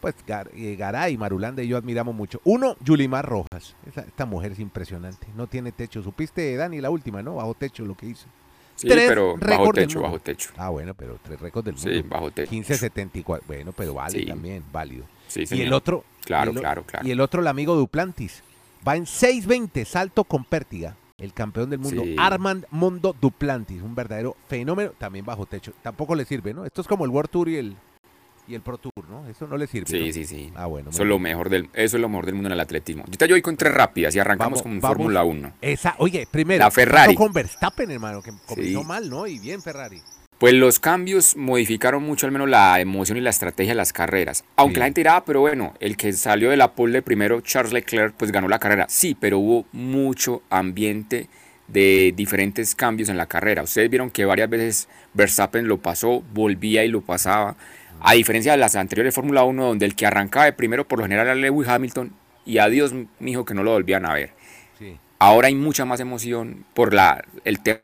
pues, 0.00 0.16
Gar- 0.26 0.50
eh, 0.52 0.74
Garay, 0.76 1.16
Marulanda 1.16 1.62
y 1.62 1.68
yo 1.68 1.76
admiramos 1.76 2.16
mucho. 2.16 2.40
Uno, 2.42 2.74
Yulimar 2.80 3.24
Rojas. 3.24 3.76
Esa- 3.86 4.00
esta 4.00 4.26
mujer 4.26 4.50
es 4.50 4.58
impresionante, 4.58 5.28
no 5.36 5.46
tiene 5.46 5.70
techo. 5.70 6.02
Supiste, 6.02 6.56
Dani, 6.56 6.80
la 6.80 6.90
última, 6.90 7.22
¿no? 7.22 7.36
Bajo 7.36 7.54
techo, 7.54 7.84
lo 7.84 7.96
que 7.96 8.06
hizo. 8.06 8.26
Sí, 8.74 8.88
Tres 8.88 9.08
pero 9.08 9.36
bajo 9.36 9.72
techo, 9.72 10.00
bajo 10.00 10.18
techo. 10.18 10.50
Ah, 10.56 10.70
bueno, 10.70 10.94
pero 10.94 11.20
tres 11.22 11.38
récords 11.40 11.66
del 11.66 11.74
mundo. 11.76 11.88
Sí, 11.88 12.02
bajo 12.02 12.32
techo. 12.32 12.50
15.74, 12.50 13.42
bueno, 13.46 13.70
pero 13.76 13.94
vale 13.94 14.18
Sí. 14.18 14.26
también, 14.26 14.64
válido. 14.72 15.04
Sí, 15.28 15.42
Y 15.42 15.46
señor. 15.46 15.66
el 15.68 15.72
otro. 15.72 16.04
Claro, 16.24 16.50
y 16.50 16.54
el 16.56 16.60
claro, 16.60 16.82
claro. 16.84 17.06
Y 17.06 17.12
el 17.12 17.20
otro, 17.20 17.40
el 17.42 17.46
amigo 17.46 17.76
Duplantis. 17.76 18.42
Va 18.86 18.96
en 18.96 19.04
6.20, 19.06 19.84
salto 19.84 20.24
con 20.24 20.44
pértiga. 20.44 20.96
El 21.18 21.32
campeón 21.32 21.68
del 21.68 21.80
mundo, 21.80 22.02
Sí. 22.04 22.14
Armand 22.16 22.64
Mondo 22.70 23.14
Duplantis. 23.20 23.82
Un 23.82 23.94
verdadero 23.96 24.36
fenómeno, 24.48 24.92
también 24.98 25.24
bajo 25.24 25.46
techo. 25.46 25.72
Tampoco 25.82 26.14
le 26.14 26.24
sirve, 26.24 26.54
¿no? 26.54 26.64
Esto 26.64 26.80
es 26.80 26.86
como 26.86 27.04
el 27.04 27.10
World 27.10 27.28
Tour 27.30 27.48
y 27.48 27.56
el, 27.56 27.76
y 28.46 28.54
el 28.54 28.60
Pro 28.60 28.78
Tour, 28.78 28.92
¿no? 29.10 29.26
Eso 29.28 29.48
no 29.48 29.56
le 29.56 29.66
sirve. 29.66 29.88
Sí, 29.88 30.06
¿no? 30.06 30.12
sí, 30.12 30.24
sí. 30.24 30.52
Ah, 30.54 30.66
bueno. 30.66 30.90
Eso 30.90 31.02
es 31.02 31.08
lo 31.08 31.18
mejor 31.18 31.48
del, 31.50 31.70
eso 31.72 31.96
es 31.96 32.00
lo 32.00 32.08
mejor 32.08 32.24
del 32.26 32.36
mundo 32.36 32.48
en 32.50 32.52
el 32.52 32.60
atletismo. 32.60 33.04
Yo 33.08 33.26
voy 33.30 33.42
con 33.42 33.56
tres 33.56 33.74
rápidas 33.74 34.14
y 34.14 34.20
arrancamos 34.20 34.62
Vamos, 34.62 34.80
con. 34.80 34.88
Fórmula 34.90 35.24
1. 35.24 35.54
Esa, 35.60 35.96
oye, 35.98 36.28
primero, 36.30 36.62
La 36.62 36.70
Ferrari. 36.70 37.16
con 37.16 37.32
Verstappen, 37.32 37.90
hermano, 37.90 38.22
que 38.22 38.30
comenzó 38.46 38.80
Sí. 38.80 38.86
mal, 38.86 39.10
¿no? 39.10 39.26
Y 39.26 39.40
bien 39.40 39.60
Ferrari. 39.60 40.00
Pues 40.38 40.54
los 40.54 40.78
cambios 40.78 41.36
modificaron 41.36 42.04
mucho 42.04 42.26
al 42.26 42.32
menos 42.32 42.48
la 42.48 42.80
emoción 42.80 43.18
y 43.18 43.20
la 43.20 43.30
estrategia 43.30 43.72
de 43.72 43.76
las 43.76 43.92
carreras. 43.92 44.44
Aunque 44.54 44.74
Sí. 44.76 44.78
la 44.80 44.84
gente 44.86 45.00
dirá, 45.00 45.16
"Ah, 45.16 45.24
pero 45.24 45.40
bueno, 45.40 45.74
el 45.80 45.96
que 45.96 46.12
salió 46.12 46.50
de 46.50 46.56
la 46.56 46.72
pole 46.74 46.92
de 46.92 47.02
primero, 47.02 47.40
Charles 47.40 47.72
Leclerc, 47.72 48.14
pues 48.16 48.30
ganó 48.30 48.48
la 48.48 48.60
carrera. 48.60 48.86
Sí, 48.88 49.16
pero 49.18 49.38
hubo 49.40 49.66
mucho 49.72 50.42
ambiente 50.48 51.28
de 51.66 52.14
diferentes 52.16 52.76
cambios 52.76 53.08
en 53.08 53.16
la 53.16 53.26
carrera. 53.26 53.62
Ustedes 53.64 53.90
vieron 53.90 54.10
que 54.10 54.24
varias 54.24 54.48
veces 54.48 54.88
Verstappen 55.12 55.66
lo 55.66 55.78
pasó, 55.78 56.22
volvía 56.32 56.84
y 56.84 56.88
lo 56.88 57.00
pasaba. 57.00 57.56
A 58.00 58.12
diferencia 58.14 58.52
de 58.52 58.58
las 58.58 58.76
anteriores 58.76 59.12
Fórmula 59.14 59.42
1, 59.42 59.64
donde 59.66 59.86
el 59.86 59.96
que 59.96 60.06
arrancaba 60.06 60.44
de 60.44 60.52
primero 60.52 60.86
por 60.86 61.00
lo 61.00 61.04
general 61.04 61.26
era 61.26 61.34
Lewis 61.34 61.68
Hamilton 61.68 62.12
y 62.46 62.58
adiós, 62.58 62.94
mijo, 63.18 63.44
que 63.44 63.54
no 63.54 63.64
lo 63.64 63.72
volvían 63.72 64.06
a 64.06 64.14
ver. 64.14 64.30
Sí. 64.78 64.96
Ahora 65.18 65.48
hay 65.48 65.56
mucha 65.56 65.84
más 65.84 65.98
emoción 65.98 66.64
por 66.74 66.94
la, 66.94 67.24
el 67.44 67.60
tema 67.60 67.80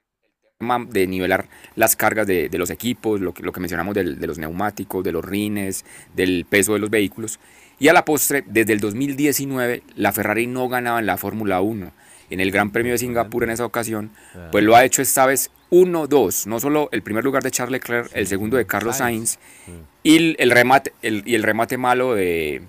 de 0.88 1.06
nivelar 1.06 1.48
las 1.74 1.96
cargas 1.96 2.26
de, 2.26 2.48
de 2.48 2.58
los 2.58 2.70
equipos, 2.70 3.20
lo 3.20 3.34
que, 3.34 3.42
lo 3.42 3.52
que 3.52 3.60
mencionamos 3.60 3.94
del- 3.94 4.18
de 4.20 4.26
los 4.26 4.38
neumáticos, 4.38 5.02
de 5.04 5.12
los 5.12 5.24
rines, 5.24 5.84
del 6.14 6.46
peso 6.48 6.74
de 6.74 6.78
los 6.78 6.90
vehículos. 6.90 7.40
Y 7.78 7.88
a 7.88 7.92
la 7.92 8.04
postre, 8.04 8.44
desde 8.46 8.72
el 8.72 8.80
2019, 8.80 9.82
la 9.96 10.12
Ferrari 10.12 10.46
no 10.46 10.68
ganaba 10.68 11.00
en 11.00 11.06
la 11.06 11.16
Fórmula 11.16 11.60
1. 11.60 11.92
En 12.30 12.40
el 12.40 12.50
Gran 12.52 12.70
Premio 12.70 12.92
de 12.92 12.98
Singapur 12.98 13.44
en 13.44 13.50
esa 13.50 13.66
ocasión, 13.66 14.10
pues 14.50 14.64
lo 14.64 14.74
ha 14.76 14.84
hecho 14.84 15.02
esta 15.02 15.26
vez 15.26 15.50
1-2. 15.70 16.46
No 16.46 16.58
solo 16.60 16.88
el 16.92 17.02
primer 17.02 17.24
lugar 17.24 17.42
de 17.42 17.50
Charles 17.50 17.72
Leclerc, 17.72 18.10
el 18.14 18.26
segundo 18.26 18.56
de 18.56 18.64
Carlos 18.64 18.96
Sainz. 18.96 19.38
Sainz 19.66 19.78
y 20.04 20.16
el, 20.16 20.36
el 20.38 20.50
remate, 20.50 20.92
el- 21.02 21.22
y 21.26 21.34
el 21.34 21.42
remate 21.42 21.76
malo 21.76 22.14
de, 22.14 22.62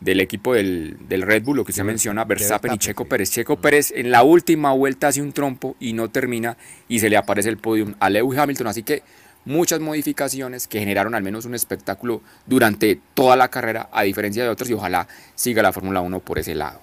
del 0.00 0.20
equipo 0.20 0.54
del, 0.54 0.96
del 1.08 1.22
Red 1.22 1.44
Bull, 1.44 1.56
lo 1.56 1.64
que 1.64 1.72
usted 1.72 1.82
De 1.82 1.88
menciona, 1.88 2.24
Verstappen, 2.24 2.70
Verstappen 2.70 2.74
y 2.74 2.78
Checo 2.78 3.04
sí. 3.04 3.08
Pérez. 3.10 3.30
Checo 3.30 3.56
Pérez 3.56 3.92
en 3.94 4.10
la 4.10 4.22
última 4.22 4.72
vuelta 4.72 5.08
hace 5.08 5.22
un 5.22 5.32
trompo 5.32 5.76
y 5.80 5.92
no 5.92 6.08
termina 6.08 6.56
y 6.88 6.98
se 6.98 7.08
le 7.08 7.16
aparece 7.16 7.48
el 7.48 7.58
podium 7.58 7.94
a 8.00 8.10
Lewis 8.10 8.38
Hamilton. 8.38 8.66
Así 8.66 8.82
que 8.82 9.02
muchas 9.44 9.80
modificaciones 9.80 10.66
que 10.68 10.78
generaron 10.78 11.14
al 11.14 11.22
menos 11.22 11.44
un 11.44 11.54
espectáculo 11.54 12.22
durante 12.46 13.00
toda 13.14 13.36
la 13.36 13.48
carrera, 13.48 13.88
a 13.92 14.02
diferencia 14.02 14.42
de 14.42 14.48
otros, 14.48 14.68
y 14.70 14.74
ojalá 14.74 15.06
siga 15.34 15.62
la 15.62 15.72
Fórmula 15.72 16.00
1 16.00 16.20
por 16.20 16.38
ese 16.38 16.54
lado. 16.54 16.80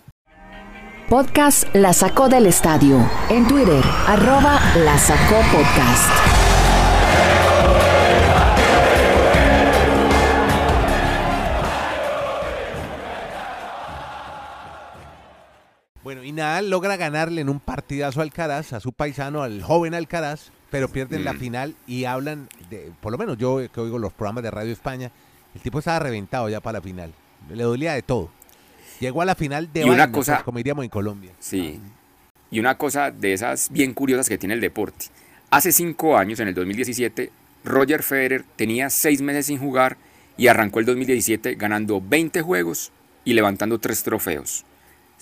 Podcast 1.10 1.68
La 1.76 1.92
Sacó 1.92 2.30
del 2.30 2.48
Estadio. 2.48 2.98
En 3.30 3.46
Twitter, 3.48 3.84
arroba 4.08 4.62
La 4.78 4.98
Sacó 4.98 5.42
Podcast. 5.52 6.10
Bueno, 16.22 16.30
y 16.30 16.34
Nadal 16.34 16.70
logra 16.70 16.98
ganarle 16.98 17.42
en 17.42 17.50
un 17.50 17.60
partidazo 17.60 18.20
a 18.20 18.24
Alcaraz, 18.24 18.74
a 18.74 18.80
su 18.80 18.94
paisano, 18.94 19.42
al 19.42 19.64
joven 19.64 19.96
Alcaraz, 19.96 20.52
pero 20.70 20.88
pierden 20.88 21.24
la 21.26 21.34
Mm. 21.34 21.40
final 21.40 21.76
y 21.88 22.04
hablan, 22.06 22.48
de, 22.70 22.92
por 23.02 23.12
lo 23.12 23.18
menos 23.18 23.40
yo 23.40 23.58
que 23.74 23.80
oigo 23.82 23.98
los 23.98 24.14
programas 24.14 24.44
de 24.44 24.52
Radio 24.52 24.72
España, 24.72 25.10
el 25.56 25.62
tipo 25.62 25.80
estaba 25.80 25.98
reventado 25.98 26.48
ya 26.48 26.62
para 26.62 26.78
la 26.78 26.84
final, 26.84 27.12
le 27.50 27.64
dolía 27.64 27.94
de 27.94 28.04
todo. 28.04 28.30
Llegó 29.00 29.24
a 29.24 29.26
la 29.26 29.34
final 29.34 29.74
de 29.74 29.80
Y 29.80 29.84
una 29.86 29.92
vaina, 30.04 30.12
cosa- 30.12 30.34
pues, 30.36 30.44
como 30.44 30.58
diríamos 30.60 30.84
en 30.86 30.92
Colombia. 30.92 31.32
Sí. 31.40 31.80
Y 32.52 32.60
una 32.60 32.78
cosa 32.78 33.10
de 33.10 33.34
esas 33.34 33.72
bien 33.72 33.96
curiosas 33.96 34.30
que 34.30 34.38
tiene 34.38 34.54
el 34.54 34.62
deporte. 34.62 35.08
Hace 35.50 35.72
cinco 35.72 36.20
años, 36.20 36.40
en 36.40 36.50
el 36.50 36.54
2017, 36.54 37.32
Roger 37.64 38.04
Federer 38.04 38.46
tenía 38.56 38.92
seis 38.92 39.24
meses 39.24 39.48
sin 39.48 39.58
jugar 39.58 39.98
y 40.38 40.46
arrancó 40.50 40.80
el 40.82 40.86
2017 40.86 41.56
ganando 41.56 42.00
20 42.00 42.44
juegos 42.44 42.92
y 43.26 43.34
levantando 43.34 43.80
tres 43.80 44.04
trofeos. 44.04 44.66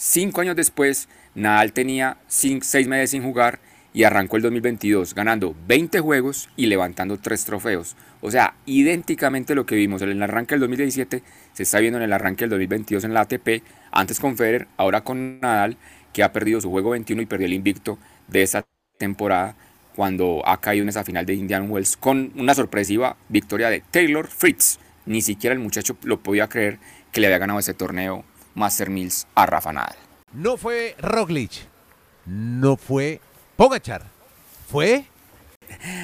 Cinco 0.01 0.39
años 0.39 0.55
después, 0.55 1.09
Nadal 1.35 1.73
tenía 1.73 2.15
seis 2.25 2.87
meses 2.87 3.09
sin 3.09 3.21
jugar 3.21 3.59
y 3.93 4.05
arrancó 4.05 4.37
el 4.37 4.43
2022 4.43 5.13
ganando 5.13 5.53
20 5.67 5.99
juegos 5.99 6.47
y 6.55 6.67
levantando 6.67 7.17
tres 7.17 7.43
trofeos. 7.43 7.97
O 8.21 8.31
sea, 8.31 8.55
idénticamente 8.65 9.55
lo 9.55 9.65
que 9.65 9.75
vimos 9.75 10.01
en 10.01 10.07
el 10.07 10.23
arranque 10.23 10.55
del 10.55 10.61
2017 10.61 11.21
se 11.51 11.63
está 11.63 11.81
viendo 11.81 11.97
en 11.97 12.03
el 12.03 12.13
arranque 12.13 12.45
del 12.45 12.51
2022 12.51 13.03
en 13.03 13.13
la 13.13 13.19
ATP, 13.19 13.61
antes 13.91 14.21
con 14.21 14.37
Federer, 14.37 14.69
ahora 14.77 15.01
con 15.01 15.41
Nadal, 15.41 15.75
que 16.13 16.23
ha 16.23 16.31
perdido 16.31 16.61
su 16.61 16.69
juego 16.69 16.91
21 16.91 17.23
y 17.23 17.25
perdió 17.25 17.47
el 17.47 17.53
invicto 17.53 17.99
de 18.29 18.43
esta 18.43 18.65
temporada 18.97 19.57
cuando 19.97 20.43
ha 20.45 20.61
caído 20.61 20.83
en 20.83 20.89
esa 20.89 21.03
final 21.03 21.25
de 21.25 21.33
Indian 21.33 21.69
Wells 21.69 21.97
con 21.97 22.31
una 22.37 22.55
sorpresiva 22.55 23.17
victoria 23.27 23.69
de 23.69 23.83
Taylor 23.91 24.27
Fritz. 24.27 24.79
Ni 25.05 25.21
siquiera 25.21 25.53
el 25.53 25.59
muchacho 25.59 25.97
lo 26.03 26.21
podía 26.21 26.47
creer 26.47 26.79
que 27.11 27.19
le 27.19 27.27
había 27.27 27.39
ganado 27.39 27.59
ese 27.59 27.73
torneo 27.73 28.23
Master 28.55 28.89
Mills 28.89 29.27
a 29.35 29.45
Rafa 29.45 29.73
Nadal. 29.73 29.95
No 30.33 30.57
fue 30.57 30.95
Roglic, 30.99 31.51
no 32.25 32.77
fue 32.77 33.19
Pogachar, 33.55 34.03
fue 34.69 35.05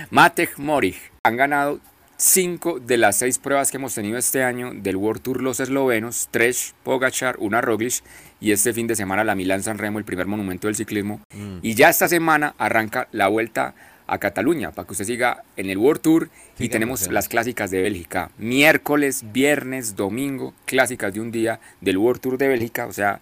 Matej 0.10 0.58
Moric 0.58 0.96
han 1.24 1.38
ganado 1.38 1.80
cinco 2.18 2.80
de 2.80 2.98
las 2.98 3.18
seis 3.18 3.40
pruebas 3.40 3.72
que 3.72 3.78
hemos 3.78 3.94
tenido 3.94 4.18
este 4.18 4.44
año 4.44 4.72
del 4.74 4.96
World 4.96 5.22
Tour 5.22 5.42
los 5.42 5.60
eslovenos, 5.60 6.30
tres 6.32 6.76
Pogachar, 6.84 7.36
una 7.40 7.62
Roglic 7.62 8.04
y 8.40 8.52
este 8.52 8.74
fin 8.74 8.88
de 8.88 8.96
semana 8.96 9.24
la 9.24 9.36
Milán 9.36 9.64
San 9.64 9.78
Remo, 9.78 10.00
el 10.00 10.06
primer 10.06 10.28
monumento 10.28 10.68
del 10.68 10.76
ciclismo. 10.76 11.22
Y 11.62 11.74
ya 11.74 11.90
esta 11.90 12.08
semana 12.08 12.56
arranca 12.58 13.08
la 13.12 13.28
vuelta 13.28 13.76
a 14.08 14.18
Cataluña 14.18 14.72
para 14.72 14.86
que 14.86 14.92
usted 14.94 15.06
siga 15.06 15.44
en 15.58 15.70
el 15.70 15.78
World 15.78 16.02
Tour 16.02 16.30
y 16.60 16.70
tenemos 16.70 17.08
las 17.10 17.28
clásicas 17.28 17.72
de 17.72 17.82
Bélgica, 17.82 18.30
miércoles, 18.38 19.24
viernes, 19.32 19.96
domingo, 19.96 20.54
clásicas 20.66 21.14
de 21.14 21.22
un 21.22 21.32
día 21.32 21.60
del 21.82 21.98
World 21.98 22.22
Tour 22.22 22.38
de 22.38 22.48
Bélgica, 22.48 22.86
o 22.88 22.94
sea, 22.94 23.22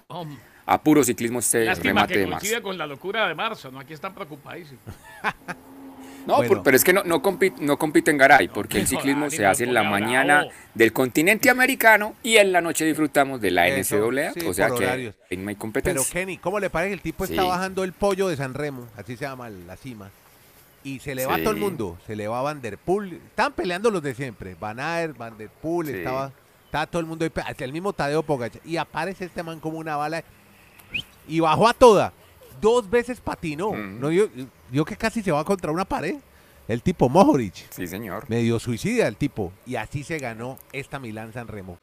a 0.66 0.82
puro 0.82 1.04
ciclismo 1.04 1.40
este 1.40 1.66
lástima 1.66 1.90
remate 1.92 2.14
que 2.14 2.20
de 2.20 2.26
marzo. 2.28 2.40
coincide 2.42 2.62
con 2.62 2.78
la 2.78 2.88
locura 2.88 3.28
de 3.28 3.36
marzo, 3.36 3.72
¿no? 3.72 3.80
Aquí 3.80 3.94
están 3.94 4.14
preocupadísimos. 4.14 4.82
No, 6.26 6.38
Bueno. 6.38 6.48
por- 6.54 6.64
pero 6.64 6.78
es 6.78 6.86
que 6.86 6.94
no, 6.94 7.04
no, 7.04 7.22
compite, 7.22 7.58
no 7.62 7.78
compite 7.78 8.10
en 8.10 8.18
Garay, 8.18 8.48
porque 8.48 8.80
el 8.80 8.88
ciclismo 8.88 9.30
se 9.30 9.46
hace 9.46 9.66
en 9.66 9.74
la 9.74 9.84
mañana 9.84 10.46
del 10.74 10.94
continente 10.94 11.50
americano 11.50 12.16
y 12.24 12.38
en 12.38 12.54
la 12.54 12.62
noche 12.62 12.86
disfrutamos 12.86 13.42
de 13.42 13.52
la 13.52 13.68
NCAA, 13.68 14.32
sí, 14.32 14.40
o 14.48 14.54
sea 14.54 14.70
que 14.70 14.86
no 14.86 15.50
hay 15.50 15.56
Pero 15.56 15.58
competencia. 15.60 16.14
Kenny, 16.14 16.38
¿cómo 16.38 16.62
le 16.62 16.70
parece 16.70 16.92
que 16.92 16.94
el 16.94 17.02
tipo 17.02 17.26
está 17.26 17.42
Sí. 17.42 17.46
bajando 17.48 17.84
el 17.84 17.92
pollo 17.92 18.30
de 18.30 18.38
San 18.38 18.54
Remo? 18.54 18.88
Así 18.96 19.18
se 19.18 19.26
llama 19.26 19.50
la 19.50 19.76
cima. 19.76 20.12
Y 20.84 21.00
se 21.00 21.16
le 21.16 21.26
va 21.26 21.38
Sí. 21.38 21.44
todo 21.44 21.54
el 21.54 21.60
mundo. 21.60 21.98
Se 22.06 22.16
le 22.16 22.28
va 22.28 22.42
Van 22.42 22.62
Der 22.62 22.78
Poel. 22.78 23.14
Estaban 23.14 23.54
peleando 23.54 23.90
los 23.90 24.02
de 24.04 24.14
siempre. 24.16 24.56
Van 24.60 24.80
Aert, 24.80 25.18
Van 25.18 25.38
Der 25.38 25.50
Poel, 25.50 25.88
Sí. 25.88 25.94
estaba, 25.96 26.32
estaba 26.66 26.88
todo 26.88 27.00
el 27.00 27.06
mundo 27.06 27.26
Hasta 27.46 27.64
el 27.66 27.72
mismo 27.72 27.94
Tadeo 27.94 28.24
Pogacar. 28.24 28.62
Y 28.66 28.78
aparece 28.78 29.26
este 29.26 29.44
man 29.44 29.60
como 29.60 29.78
una 29.78 29.96
bala. 29.96 30.24
Y 31.28 31.40
bajó 31.40 31.68
a 31.68 31.74
toda. 31.74 32.12
Dos 32.62 32.90
veces 32.90 33.20
patinó. 33.22 33.70
Ujú. 33.70 33.78
No, 33.78 34.12
yo, 34.12 34.26
yo 34.72 34.86
que 34.86 34.96
casi 34.98 35.22
se 35.22 35.32
va 35.32 35.44
contra 35.44 35.72
una 35.72 35.86
pared. 35.86 36.16
El 36.68 36.82
tipo 36.82 37.10
Mohoric. 37.10 37.54
Sí, 37.72 37.88
señor. 37.88 38.30
Medio 38.30 38.58
suicida 38.60 39.08
el 39.08 39.18
tipo. 39.18 39.52
Y 39.66 39.76
así 39.76 40.04
se 40.04 40.18
ganó 40.18 40.58
esta 40.72 40.98
Milán 41.00 41.34
San 41.34 41.48
Remo. 41.48 41.78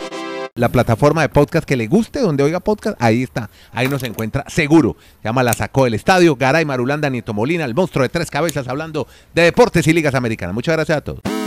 La 0.54 0.68
plataforma 0.68 1.22
de 1.22 1.28
podcast 1.28 1.64
que 1.64 1.76
le 1.76 1.86
guste, 1.86 2.20
donde 2.20 2.42
oiga 2.42 2.60
podcast, 2.60 2.96
ahí 3.00 3.22
está. 3.22 3.50
Ahí 3.72 3.88
nos 3.88 4.02
encuentra 4.02 4.44
seguro. 4.48 4.96
Se 5.22 5.28
llama 5.28 5.42
La 5.42 5.52
Sacó 5.52 5.84
del 5.84 5.94
Estadio. 5.94 6.34
Garay 6.34 6.64
Marulanda, 6.64 7.08
Nieto 7.08 7.32
Molina, 7.32 7.64
el 7.64 7.74
monstruo 7.74 8.02
de 8.02 8.08
tres 8.08 8.30
cabezas, 8.30 8.66
hablando 8.66 9.06
de 9.32 9.42
deportes 9.42 9.86
y 9.86 9.92
ligas 9.92 10.14
americanas. 10.14 10.54
Muchas 10.54 10.74
gracias 10.74 10.98
a 10.98 11.00
todos. 11.02 11.39